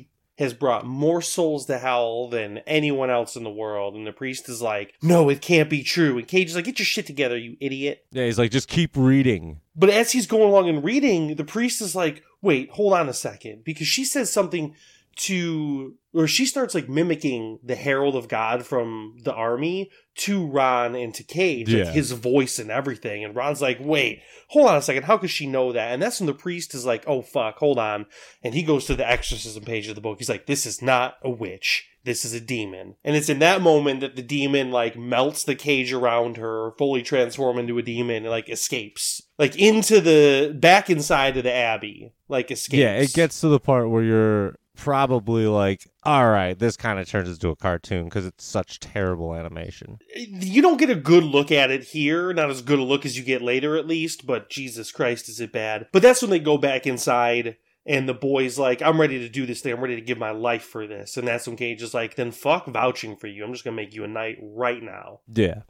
[0.43, 4.49] has brought more souls to hell than anyone else in the world." And the priest
[4.49, 7.39] is like, "No, it can't be true." And Cage is like, "Get your shit together,
[7.39, 9.61] you idiot!" Yeah, he's like just keep reading.
[9.75, 13.15] But as he's going along and reading, the priest is like, wait, hold on a
[13.15, 13.65] second.
[13.65, 14.75] Because she says something
[15.17, 20.95] to, or she starts like mimicking the Herald of God from the army to Ron
[20.95, 21.85] and to Cage, Yeah.
[21.85, 23.25] like his voice and everything.
[23.25, 25.05] And Ron's like, wait, hold on a second.
[25.05, 25.93] How could she know that?
[25.93, 28.07] And that's when the priest is like, oh, fuck, hold on.
[28.43, 30.19] And he goes to the exorcism page of the book.
[30.19, 31.89] He's like, this is not a witch.
[32.05, 32.97] This is a demon.
[33.05, 37.03] And it's in that moment that the demon like melts the cage around her, fully
[37.03, 39.23] transform into a demon, and like escapes.
[39.39, 42.13] Like into the back inside of the abbey.
[42.29, 42.77] Like escapes.
[42.79, 47.09] Yeah, it gets to the part where you're probably like, all right, this kind of
[47.09, 49.99] turns into a cartoon because it's such terrible animation.
[50.17, 53.17] you don't get a good look at it here, not as good a look as
[53.17, 55.87] you get later at least, but Jesus Christ is it bad.
[55.93, 59.47] But that's when they go back inside and the boy's like, I'm ready to do
[59.47, 61.17] this thing, I'm ready to give my life for this.
[61.17, 63.45] And that's when Cage is like, then fuck vouching for you.
[63.45, 65.21] I'm just gonna make you a knight right now.
[65.29, 65.63] Yeah.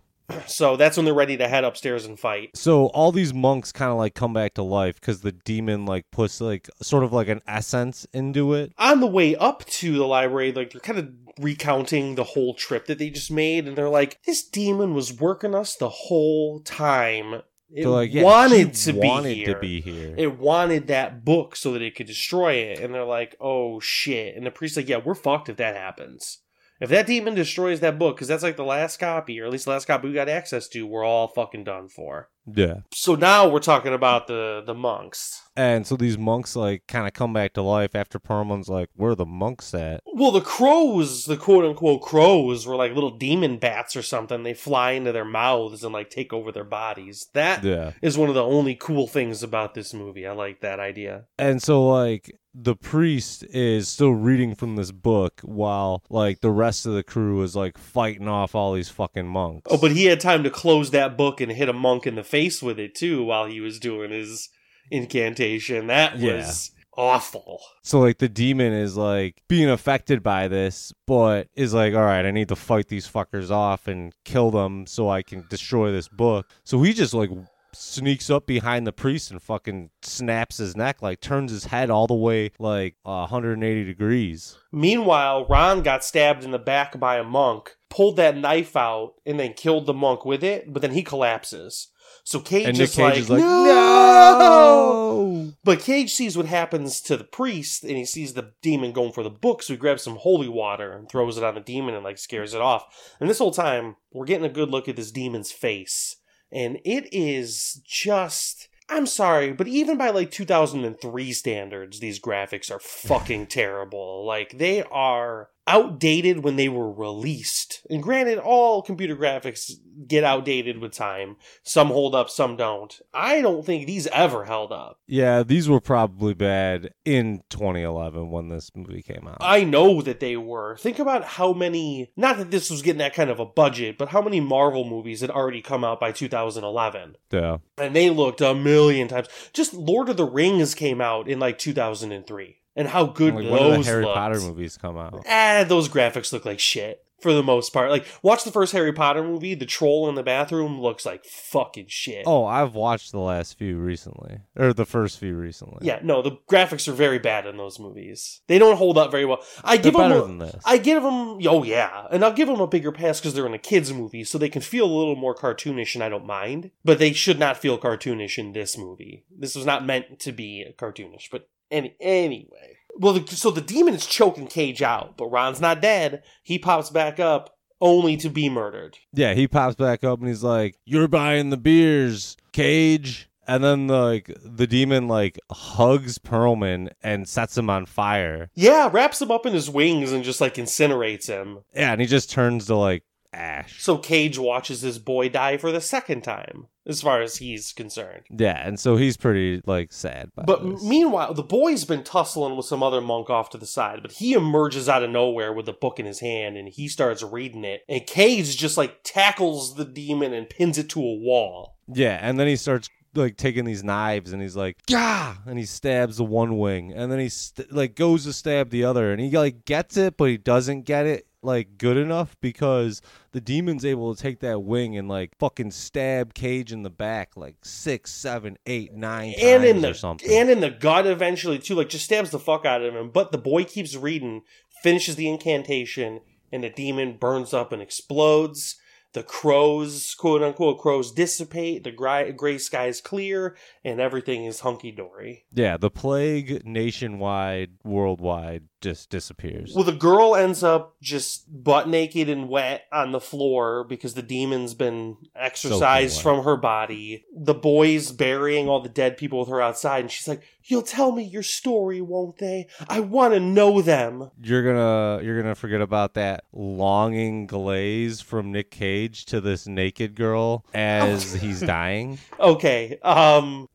[0.46, 2.50] So that's when they're ready to head upstairs and fight.
[2.56, 6.10] So all these monks kind of like come back to life because the demon like
[6.10, 8.72] puts like sort of like an essence into it.
[8.78, 12.86] On the way up to the library, like they're kind of recounting the whole trip
[12.86, 17.42] that they just made, and they're like, This demon was working us the whole time.
[17.74, 19.54] It like, yeah, wanted to wanted be here.
[19.54, 20.14] to be here.
[20.18, 22.80] it wanted that book so that it could destroy it.
[22.80, 24.36] And they're like, oh shit.
[24.36, 26.40] And the priest's like, yeah, we're fucked if that happens.
[26.82, 29.66] If that demon destroys that book, because that's like the last copy, or at least
[29.66, 32.28] the last copy we got access to, we're all fucking done for.
[32.46, 32.80] Yeah.
[32.92, 35.40] So now we're talking about the the monks.
[35.54, 39.10] And so these monks like kind of come back to life after Perlman's like, where
[39.10, 40.00] are the monks at?
[40.06, 44.42] Well, the crows, the quote unquote crows, were like little demon bats or something.
[44.44, 47.26] They fly into their mouths and like take over their bodies.
[47.34, 47.64] That
[48.00, 48.20] is Yeah.
[48.20, 50.26] one of the only cool things about this movie.
[50.26, 51.26] I like that idea.
[51.38, 56.84] And so like the priest is still reading from this book while like the rest
[56.84, 59.70] of the crew is like fighting off all these fucking monks.
[59.70, 62.22] Oh, but he had time to close that book and hit a monk in the
[62.32, 64.48] face with it too while he was doing his
[64.90, 65.86] incantation.
[65.88, 66.36] That Yeah.
[66.36, 67.60] was awful.
[67.82, 72.24] So like the demon is like being affected by this, but is like, all right,
[72.26, 76.08] I need to fight these fuckers off and kill them so I can destroy this
[76.08, 76.46] book.
[76.64, 77.30] So he just like
[77.74, 82.06] sneaks up behind the priest and fucking snaps his neck, like turns his head all
[82.06, 84.58] the way like uh, 180 degrees.
[84.70, 89.40] Meanwhile, Ron got stabbed in the back by a monk, pulled that knife out, and
[89.40, 91.88] then killed the monk with it, but then he collapses.
[92.24, 95.52] So Cage, And Nick is, Cage like, is like, no!
[95.64, 99.22] But Cage sees what happens to the priest, and he sees the demon going for
[99.22, 102.04] the book, so he grabs some holy water and throws it on the demon and
[102.04, 103.12] like scares it off.
[103.20, 106.16] And this whole time, we're getting a good look at this demon's face,
[106.50, 108.68] and it is just.
[108.88, 114.26] I'm sorry, but even by like 2003 standards, these graphics are fucking terrible.
[114.26, 117.86] Like, they are outdated when they were released.
[117.88, 119.70] And granted, all computer graphics
[120.06, 121.36] get outdated with time.
[121.62, 123.00] Some hold up, some don't.
[123.14, 124.98] I don't think these ever held up.
[125.06, 129.38] Yeah, these were probably bad in 2011 when this movie came out.
[129.40, 130.76] I know that they were.
[130.76, 134.08] Think about how many, not that this was getting that kind of a budget, but
[134.08, 137.16] how many Marvel movies had already come out by 2011.
[137.30, 137.58] yeah.
[137.78, 139.28] And they looked a million times.
[139.52, 142.58] Just Lord of the Rings came out in like 2003.
[142.74, 144.16] And how good Like, those when the Harry looked.
[144.16, 145.24] Potter movies come out?
[145.28, 147.90] Ah, those graphics look like shit for the most part.
[147.90, 149.54] Like, watch the first Harry Potter movie.
[149.54, 152.24] The troll in the bathroom looks like fucking shit.
[152.26, 155.86] Oh, I've watched the last few recently, or the first few recently.
[155.86, 158.40] Yeah, no, the graphics are very bad in those movies.
[158.48, 159.44] They don't hold up very well.
[159.62, 160.62] I they're give them, better a- than this.
[160.64, 163.54] I give them, oh yeah, and I'll give them a bigger pass because they're in
[163.54, 166.70] a kids movie, so they can feel a little more cartoonish, and I don't mind.
[166.84, 169.24] But they should not feel cartoonish in this movie.
[169.30, 171.28] This was not meant to be cartoonish.
[171.30, 175.80] But any anyway, well, the, so the demon is choking Cage out, but Ron's not
[175.80, 176.22] dead.
[176.42, 178.98] He pops back up, only to be murdered.
[179.12, 183.88] Yeah, he pops back up and he's like, "You're buying the beers, Cage." And then
[183.88, 188.50] like the demon like hugs Perlman and sets him on fire.
[188.54, 191.58] Yeah, wraps him up in his wings and just like incinerates him.
[191.74, 193.02] Yeah, and he just turns to like
[193.32, 193.82] ash.
[193.82, 198.22] So Cage watches his boy die for the second time, as far as he's concerned.
[198.30, 200.30] Yeah, and so he's pretty like sad.
[200.34, 200.84] By But this.
[200.84, 204.32] meanwhile, the boy's been tussling with some other monk off to the side, but he
[204.34, 207.82] emerges out of nowhere with a book in his hand and he starts reading it.
[207.88, 211.76] And Cage just like tackles the demon and pins it to a wall.
[211.92, 215.66] yeah, and then he starts like taking these knives and he's like, "Yeah!" and he
[215.66, 219.20] stabs the one wing, and then he st- like goes to stab the other, and
[219.20, 223.84] he like gets it, but he doesn't get it like good enough because the demon's
[223.84, 228.12] able to take that wing and like fucking stab Cage in the back like six,
[228.12, 230.30] seven, eight, nine and in the or something.
[230.30, 233.10] and in the gut eventually too, like just stabs the fuck out of him.
[233.10, 234.42] But the boy keeps reading,
[234.82, 236.20] finishes the incantation,
[236.52, 238.76] and the demon burns up and explodes.
[239.14, 241.84] The crows, quote unquote, crows dissipate.
[241.84, 245.44] The gray, gray skies clear, and everything is hunky dory.
[245.52, 249.72] yeah, the plague nationwide, worldwide, just disappears.
[249.74, 254.22] Well, the girl ends up just butt naked and wet on the floor because the
[254.22, 257.24] demon's been exorcised from her body.
[257.34, 261.12] The boys burying all the dead people with her outside, and she's like, "You'll tell
[261.12, 262.66] me your story, won't they?
[262.88, 268.52] I want to know them." you're gonna you're gonna forget about that longing glaze from
[268.52, 272.18] Nick Cage to this naked girl as he's dying.
[272.40, 273.68] Okay, um,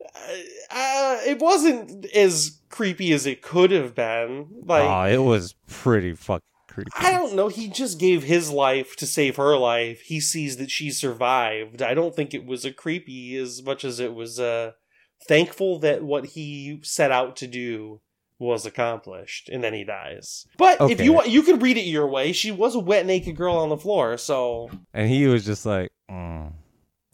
[0.70, 4.48] uh, it wasn't as creepy as it could have been.
[4.64, 6.90] Like, oh, it was pretty fucking creepy.
[6.96, 7.48] I don't know.
[7.48, 10.02] He just gave his life to save her life.
[10.02, 11.82] He sees that she survived.
[11.82, 14.72] I don't think it was a creepy as much as it was uh,
[15.26, 18.00] thankful that what he set out to do
[18.40, 20.46] was accomplished, and then he dies.
[20.56, 22.32] But if you want, you can read it your way.
[22.32, 24.16] She was a wet, naked girl on the floor.
[24.16, 26.52] So, And he was just like, mm,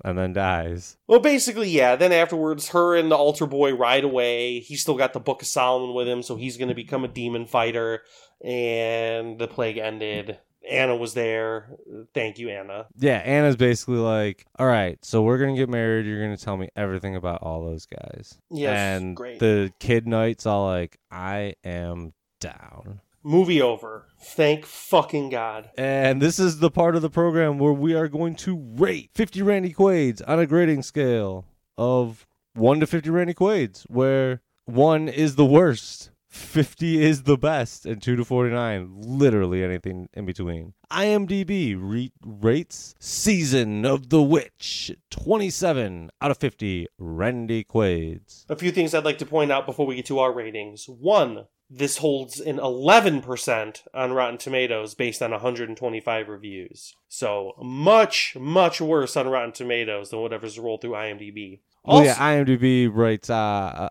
[0.04, 0.96] and then dies.
[1.08, 1.96] well, basically, yeah.
[1.96, 4.60] Then afterwards, her and the altar boy ride away.
[4.60, 7.08] He's still got the Book of Solomon with him, so he's going to become a
[7.08, 8.02] demon fighter.
[8.44, 10.38] And the plague ended.
[10.68, 11.76] Anna was there.
[12.14, 12.86] Thank you, Anna.
[12.96, 16.06] Yeah, Anna's basically like, all right, so we're gonna get married.
[16.06, 18.38] You're gonna tell me everything about all those guys.
[18.50, 19.40] Yes, and great.
[19.40, 23.00] the kid knight's all like, I am down.
[23.26, 24.06] Movie over.
[24.20, 25.70] Thank fucking God.
[25.78, 29.40] And this is the part of the program where we are going to rate 50
[29.40, 31.46] Randy Quaid's on a grading scale
[31.78, 37.86] of 1 to 50 Randy Quaid's, where 1 is the worst, 50 is the best,
[37.86, 40.74] and 2 to 49, literally anything in between.
[40.90, 48.44] IMDb re- rates Season of the Witch 27 out of 50 Randy Quaid's.
[48.50, 50.86] A few things I'd like to point out before we get to our ratings.
[50.88, 56.94] One, this holds an 11% on Rotten Tomatoes based on 125 reviews.
[57.08, 61.60] So much, much worse on Rotten Tomatoes than whatever's rolled through IMDb.
[61.84, 63.88] Oh yeah, IMDb rates uh, uh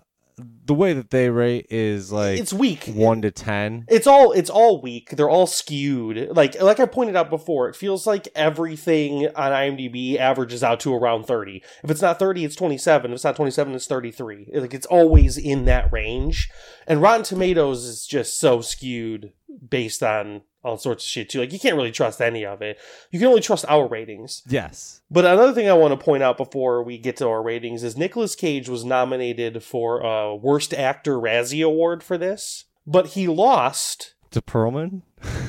[0.65, 2.85] the way that they rate is like it's weak.
[2.85, 3.85] one to ten.
[3.89, 5.11] It's all it's all weak.
[5.11, 6.29] They're all skewed.
[6.35, 10.93] Like like I pointed out before, it feels like everything on IMDb averages out to
[10.93, 11.61] around 30.
[11.83, 13.11] If it's not 30, it's 27.
[13.11, 14.49] If it's not 27, it's 33.
[14.53, 16.49] Like it's always in that range.
[16.87, 19.33] And Rotten Tomatoes is just so skewed
[19.69, 21.39] based on all sorts of shit too.
[21.39, 22.79] Like you can't really trust any of it.
[23.11, 24.43] You can only trust our ratings.
[24.47, 25.01] Yes.
[25.11, 27.97] But another thing I want to point out before we get to our ratings is
[27.97, 34.15] Nicolas Cage was nominated for a Worst Actor Razzie Award for this, but he lost
[34.31, 35.01] To Perlman.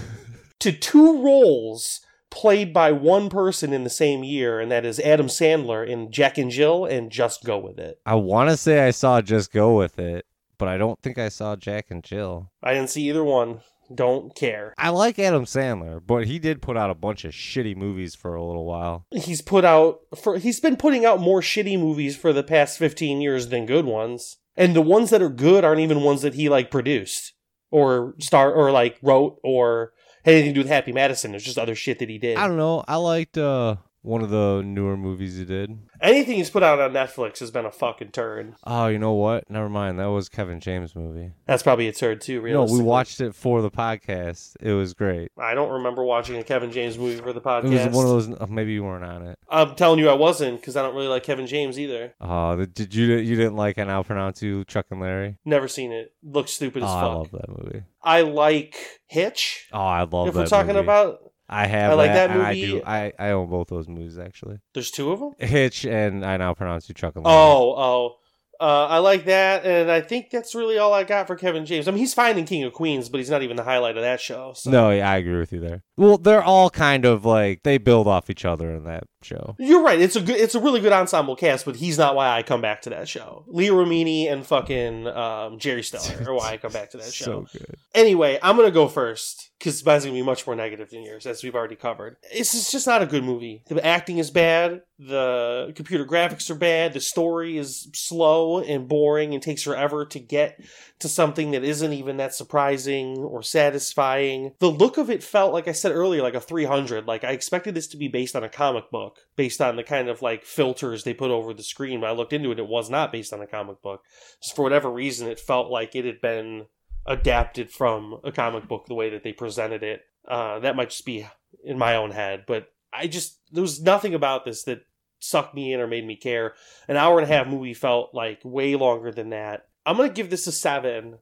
[0.60, 2.00] to two roles
[2.30, 6.36] played by one person in the same year, and that is Adam Sandler in Jack
[6.36, 8.00] and Jill and Just Go With It.
[8.04, 10.26] I want to say I saw Just Go with it,
[10.58, 12.50] but I don't think I saw Jack and Jill.
[12.60, 13.60] I didn't see either one.
[13.92, 14.74] Don't care.
[14.78, 18.34] I like Adam Sandler, but he did put out a bunch of shitty movies for
[18.34, 19.06] a little while.
[19.10, 23.20] He's put out for he's been putting out more shitty movies for the past 15
[23.20, 24.38] years than good ones.
[24.56, 27.32] And the ones that are good aren't even ones that he like produced
[27.70, 29.92] or star or like wrote or
[30.24, 31.34] had anything to do with Happy Madison.
[31.34, 32.36] It's just other shit that he did.
[32.36, 32.84] I don't know.
[32.86, 35.78] I liked uh one of the newer movies he did.
[36.00, 38.54] Anything he's put out on Netflix has been a fucking turd.
[38.64, 39.48] Oh, you know what?
[39.50, 39.98] Never mind.
[39.98, 41.32] That was Kevin James' movie.
[41.46, 42.54] That's probably a turd too, really.
[42.54, 44.56] No, we watched it for the podcast.
[44.60, 45.30] It was great.
[45.38, 47.86] I don't remember watching a Kevin James movie for the It podcast.
[47.88, 48.40] was one of those.
[48.40, 49.38] uh, Maybe you weren't on it.
[49.48, 52.14] I'm telling you, I wasn't because I don't really like Kevin James either.
[52.20, 53.14] Oh, the- did you?
[53.16, 55.38] You didn't like I now pronounce you Chuck and Larry?
[55.44, 56.12] Never seen it.
[56.22, 57.14] Looks stupid Oh, as I fuck.
[57.14, 57.82] love that movie.
[58.02, 58.76] I like
[59.06, 59.68] Hitch.
[59.72, 60.40] Oh, I love if that.
[60.40, 60.80] we're talking movie.
[60.84, 61.92] about, I have.
[61.92, 62.66] I like that, that and I movie.
[62.66, 62.82] do.
[62.84, 64.58] I I own both those movies actually.
[64.72, 65.32] there's two of them.
[65.38, 68.16] Hitch and I now pronounce you Chuck and Oh, oh.
[68.60, 71.88] Uh, I like that, and I think that's really all I got for Kevin James.
[71.88, 74.02] I mean, he's fine in King of Queens, but he's not even the highlight of
[74.04, 74.52] that show.
[74.54, 74.70] So.
[74.70, 75.82] No, yeah, I agree with you there.
[75.96, 79.56] Well, they're all kind of like they build off each other in that show.
[79.58, 80.00] You're right.
[80.00, 82.60] It's a good, it's a really good ensemble cast, but he's not why I come
[82.60, 83.44] back to that show.
[83.48, 87.24] Leah Remini and fucking um, Jerry Stiller are why I come back to that show.
[87.24, 87.76] So good.
[87.94, 91.42] Anyway, I'm gonna go first because mine's gonna be much more negative than yours, as
[91.42, 92.16] we've already covered.
[92.22, 93.62] It's it's just not a good movie.
[93.68, 94.82] The acting is bad.
[94.98, 96.92] The computer graphics are bad.
[96.92, 100.60] The story is slow and boring and takes forever to get
[101.00, 104.52] to something that isn't even that surprising or satisfying.
[104.60, 107.06] The look of it felt like I said earlier, like a 300.
[107.06, 110.08] Like I expected this to be based on a comic book, based on the kind
[110.08, 112.00] of like filters they put over the screen.
[112.00, 114.02] But I looked into it, it was not based on a comic book.
[114.42, 116.66] Just for whatever reason, it felt like it had been
[117.06, 120.02] adapted from a comic book the way that they presented it.
[120.26, 121.26] Uh, that might just be
[121.64, 124.82] in my own head, but I just there was nothing about this that
[125.18, 126.54] sucked me in or made me care.
[126.88, 129.68] An hour and a half movie felt like way longer than that.
[129.84, 131.18] I'm gonna give this a seven.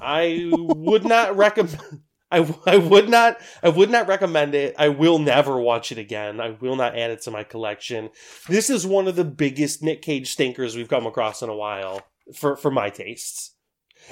[0.00, 2.02] I would not recommend.
[2.32, 4.74] I, I would not I would not recommend it.
[4.78, 6.40] I will never watch it again.
[6.40, 8.10] I will not add it to my collection.
[8.48, 12.02] This is one of the biggest Nick Cage stinkers we've come across in a while
[12.34, 13.54] for for my tastes.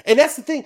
[0.05, 0.65] And that's the thing.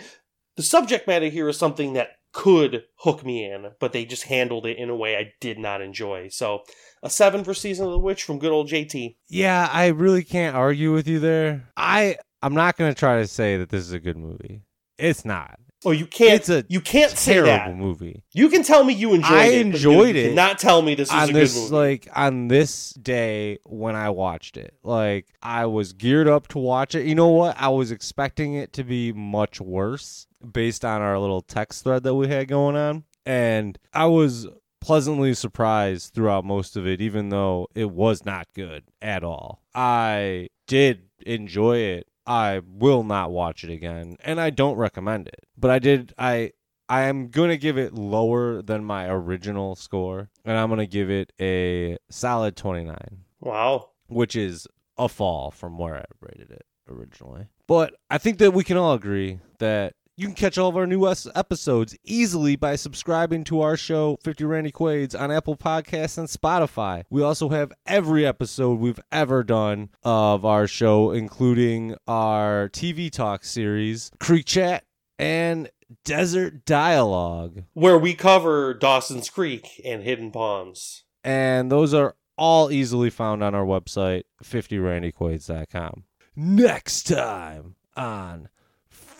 [0.55, 4.65] The subject matter here is something that could hook me in, but they just handled
[4.65, 6.29] it in a way I did not enjoy.
[6.29, 6.63] So,
[7.03, 9.17] a 7 for Season of the Witch from good old JT.
[9.27, 11.69] Yeah, I really can't argue with you there.
[11.75, 14.63] I I'm not gonna try to say that this is a good movie.
[14.97, 15.59] It's not.
[15.83, 17.75] Oh, you can't It's a you can't say that.
[17.75, 18.23] movie.
[18.33, 19.61] You can tell me you enjoyed I it.
[19.61, 21.75] enjoyed you it Cannot tell me this was a on good this movie.
[21.75, 24.75] like on this day when I watched it.
[24.83, 27.05] Like I was geared up to watch it.
[27.07, 27.55] You know what?
[27.59, 32.13] I was expecting it to be much worse based on our little text thread that
[32.15, 33.03] we had going on.
[33.25, 34.47] And I was
[34.81, 39.61] pleasantly surprised throughout most of it even though it was not good at all.
[39.75, 42.07] I did enjoy it.
[42.25, 45.45] I will not watch it again and I don't recommend it.
[45.57, 46.51] But I did I
[46.91, 50.85] I am going to give it lower than my original score, and I'm going to
[50.85, 52.97] give it a solid 29,
[53.39, 53.91] wow.
[54.07, 54.67] which is
[54.97, 57.47] a fall from where I rated it originally.
[57.65, 60.85] But I think that we can all agree that you can catch all of our
[60.85, 66.27] new episodes easily by subscribing to our show, 50 Randy Quaid's, on Apple Podcasts and
[66.27, 67.05] Spotify.
[67.09, 73.43] We also have every episode we've ever done of our show, including our TV Talk
[73.43, 74.83] series, Creek Chat,
[75.17, 75.71] and
[76.05, 77.63] Desert Dialogue.
[77.73, 81.03] Where we cover Dawson's Creek and Hidden Palms.
[81.23, 86.03] And those are all easily found on our website, 50randyquaids.com.
[86.35, 88.49] Next time on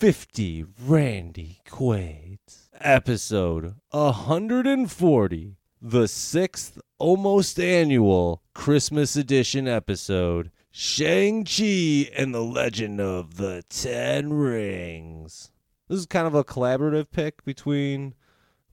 [0.01, 12.41] 50 Randy Quaids, episode 140, the sixth almost annual Christmas edition episode Shang-Chi and the
[12.41, 15.51] Legend of the Ten Rings.
[15.87, 18.15] This is kind of a collaborative pick between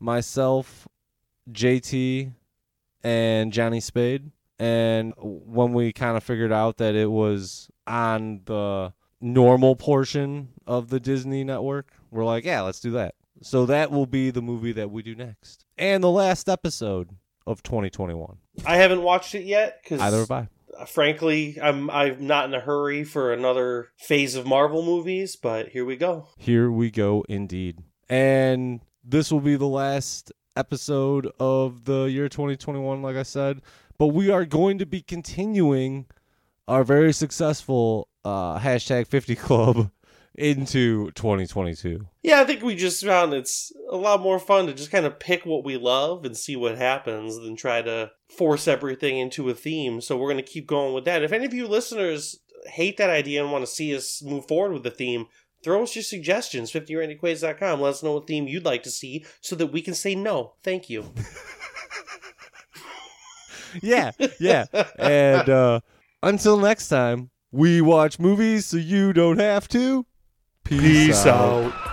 [0.01, 0.89] myself,
[1.53, 2.33] JT,
[3.05, 4.31] and Johnny Spade.
[4.59, 10.89] And when we kind of figured out that it was on the normal portion of
[10.89, 13.15] the Disney network, we're like, yeah, let's do that.
[13.43, 15.65] So that will be the movie that we do next.
[15.77, 17.11] And the last episode
[17.47, 18.37] of 2021.
[18.67, 20.49] I haven't watched it yet because Either have I.
[20.87, 25.37] frankly, I'm I'm not in a hurry for another phase of Marvel movies.
[25.37, 26.29] But here we go.
[26.37, 27.79] Here we go, indeed.
[28.09, 33.63] And this will be the last episode of the year 2021, like I said.
[33.99, 36.07] But we are going to be continuing
[36.69, 39.91] our very successful uh, hashtag 50 Club
[40.35, 42.07] into 2022.
[42.23, 45.19] Yeah, I think we just found it's a lot more fun to just kind of
[45.19, 49.55] pick what we love and see what happens than try to force everything into a
[49.55, 50.01] theme.
[50.01, 51.23] So we're going to keep going with that.
[51.23, 54.75] If any of you listeners hate that idea and want to see us move forward
[54.75, 55.27] with the theme,
[55.65, 57.81] throw us your suggestions, 50randyquaids.com.
[57.81, 60.53] Let us know what theme you'd like to see so that we can say no.
[60.63, 61.07] Thank you.
[63.83, 64.65] Yeah, yeah.
[64.99, 65.81] and uh,
[66.23, 70.07] until next time, we watch movies so you don't have to.
[70.65, 71.88] Peace out.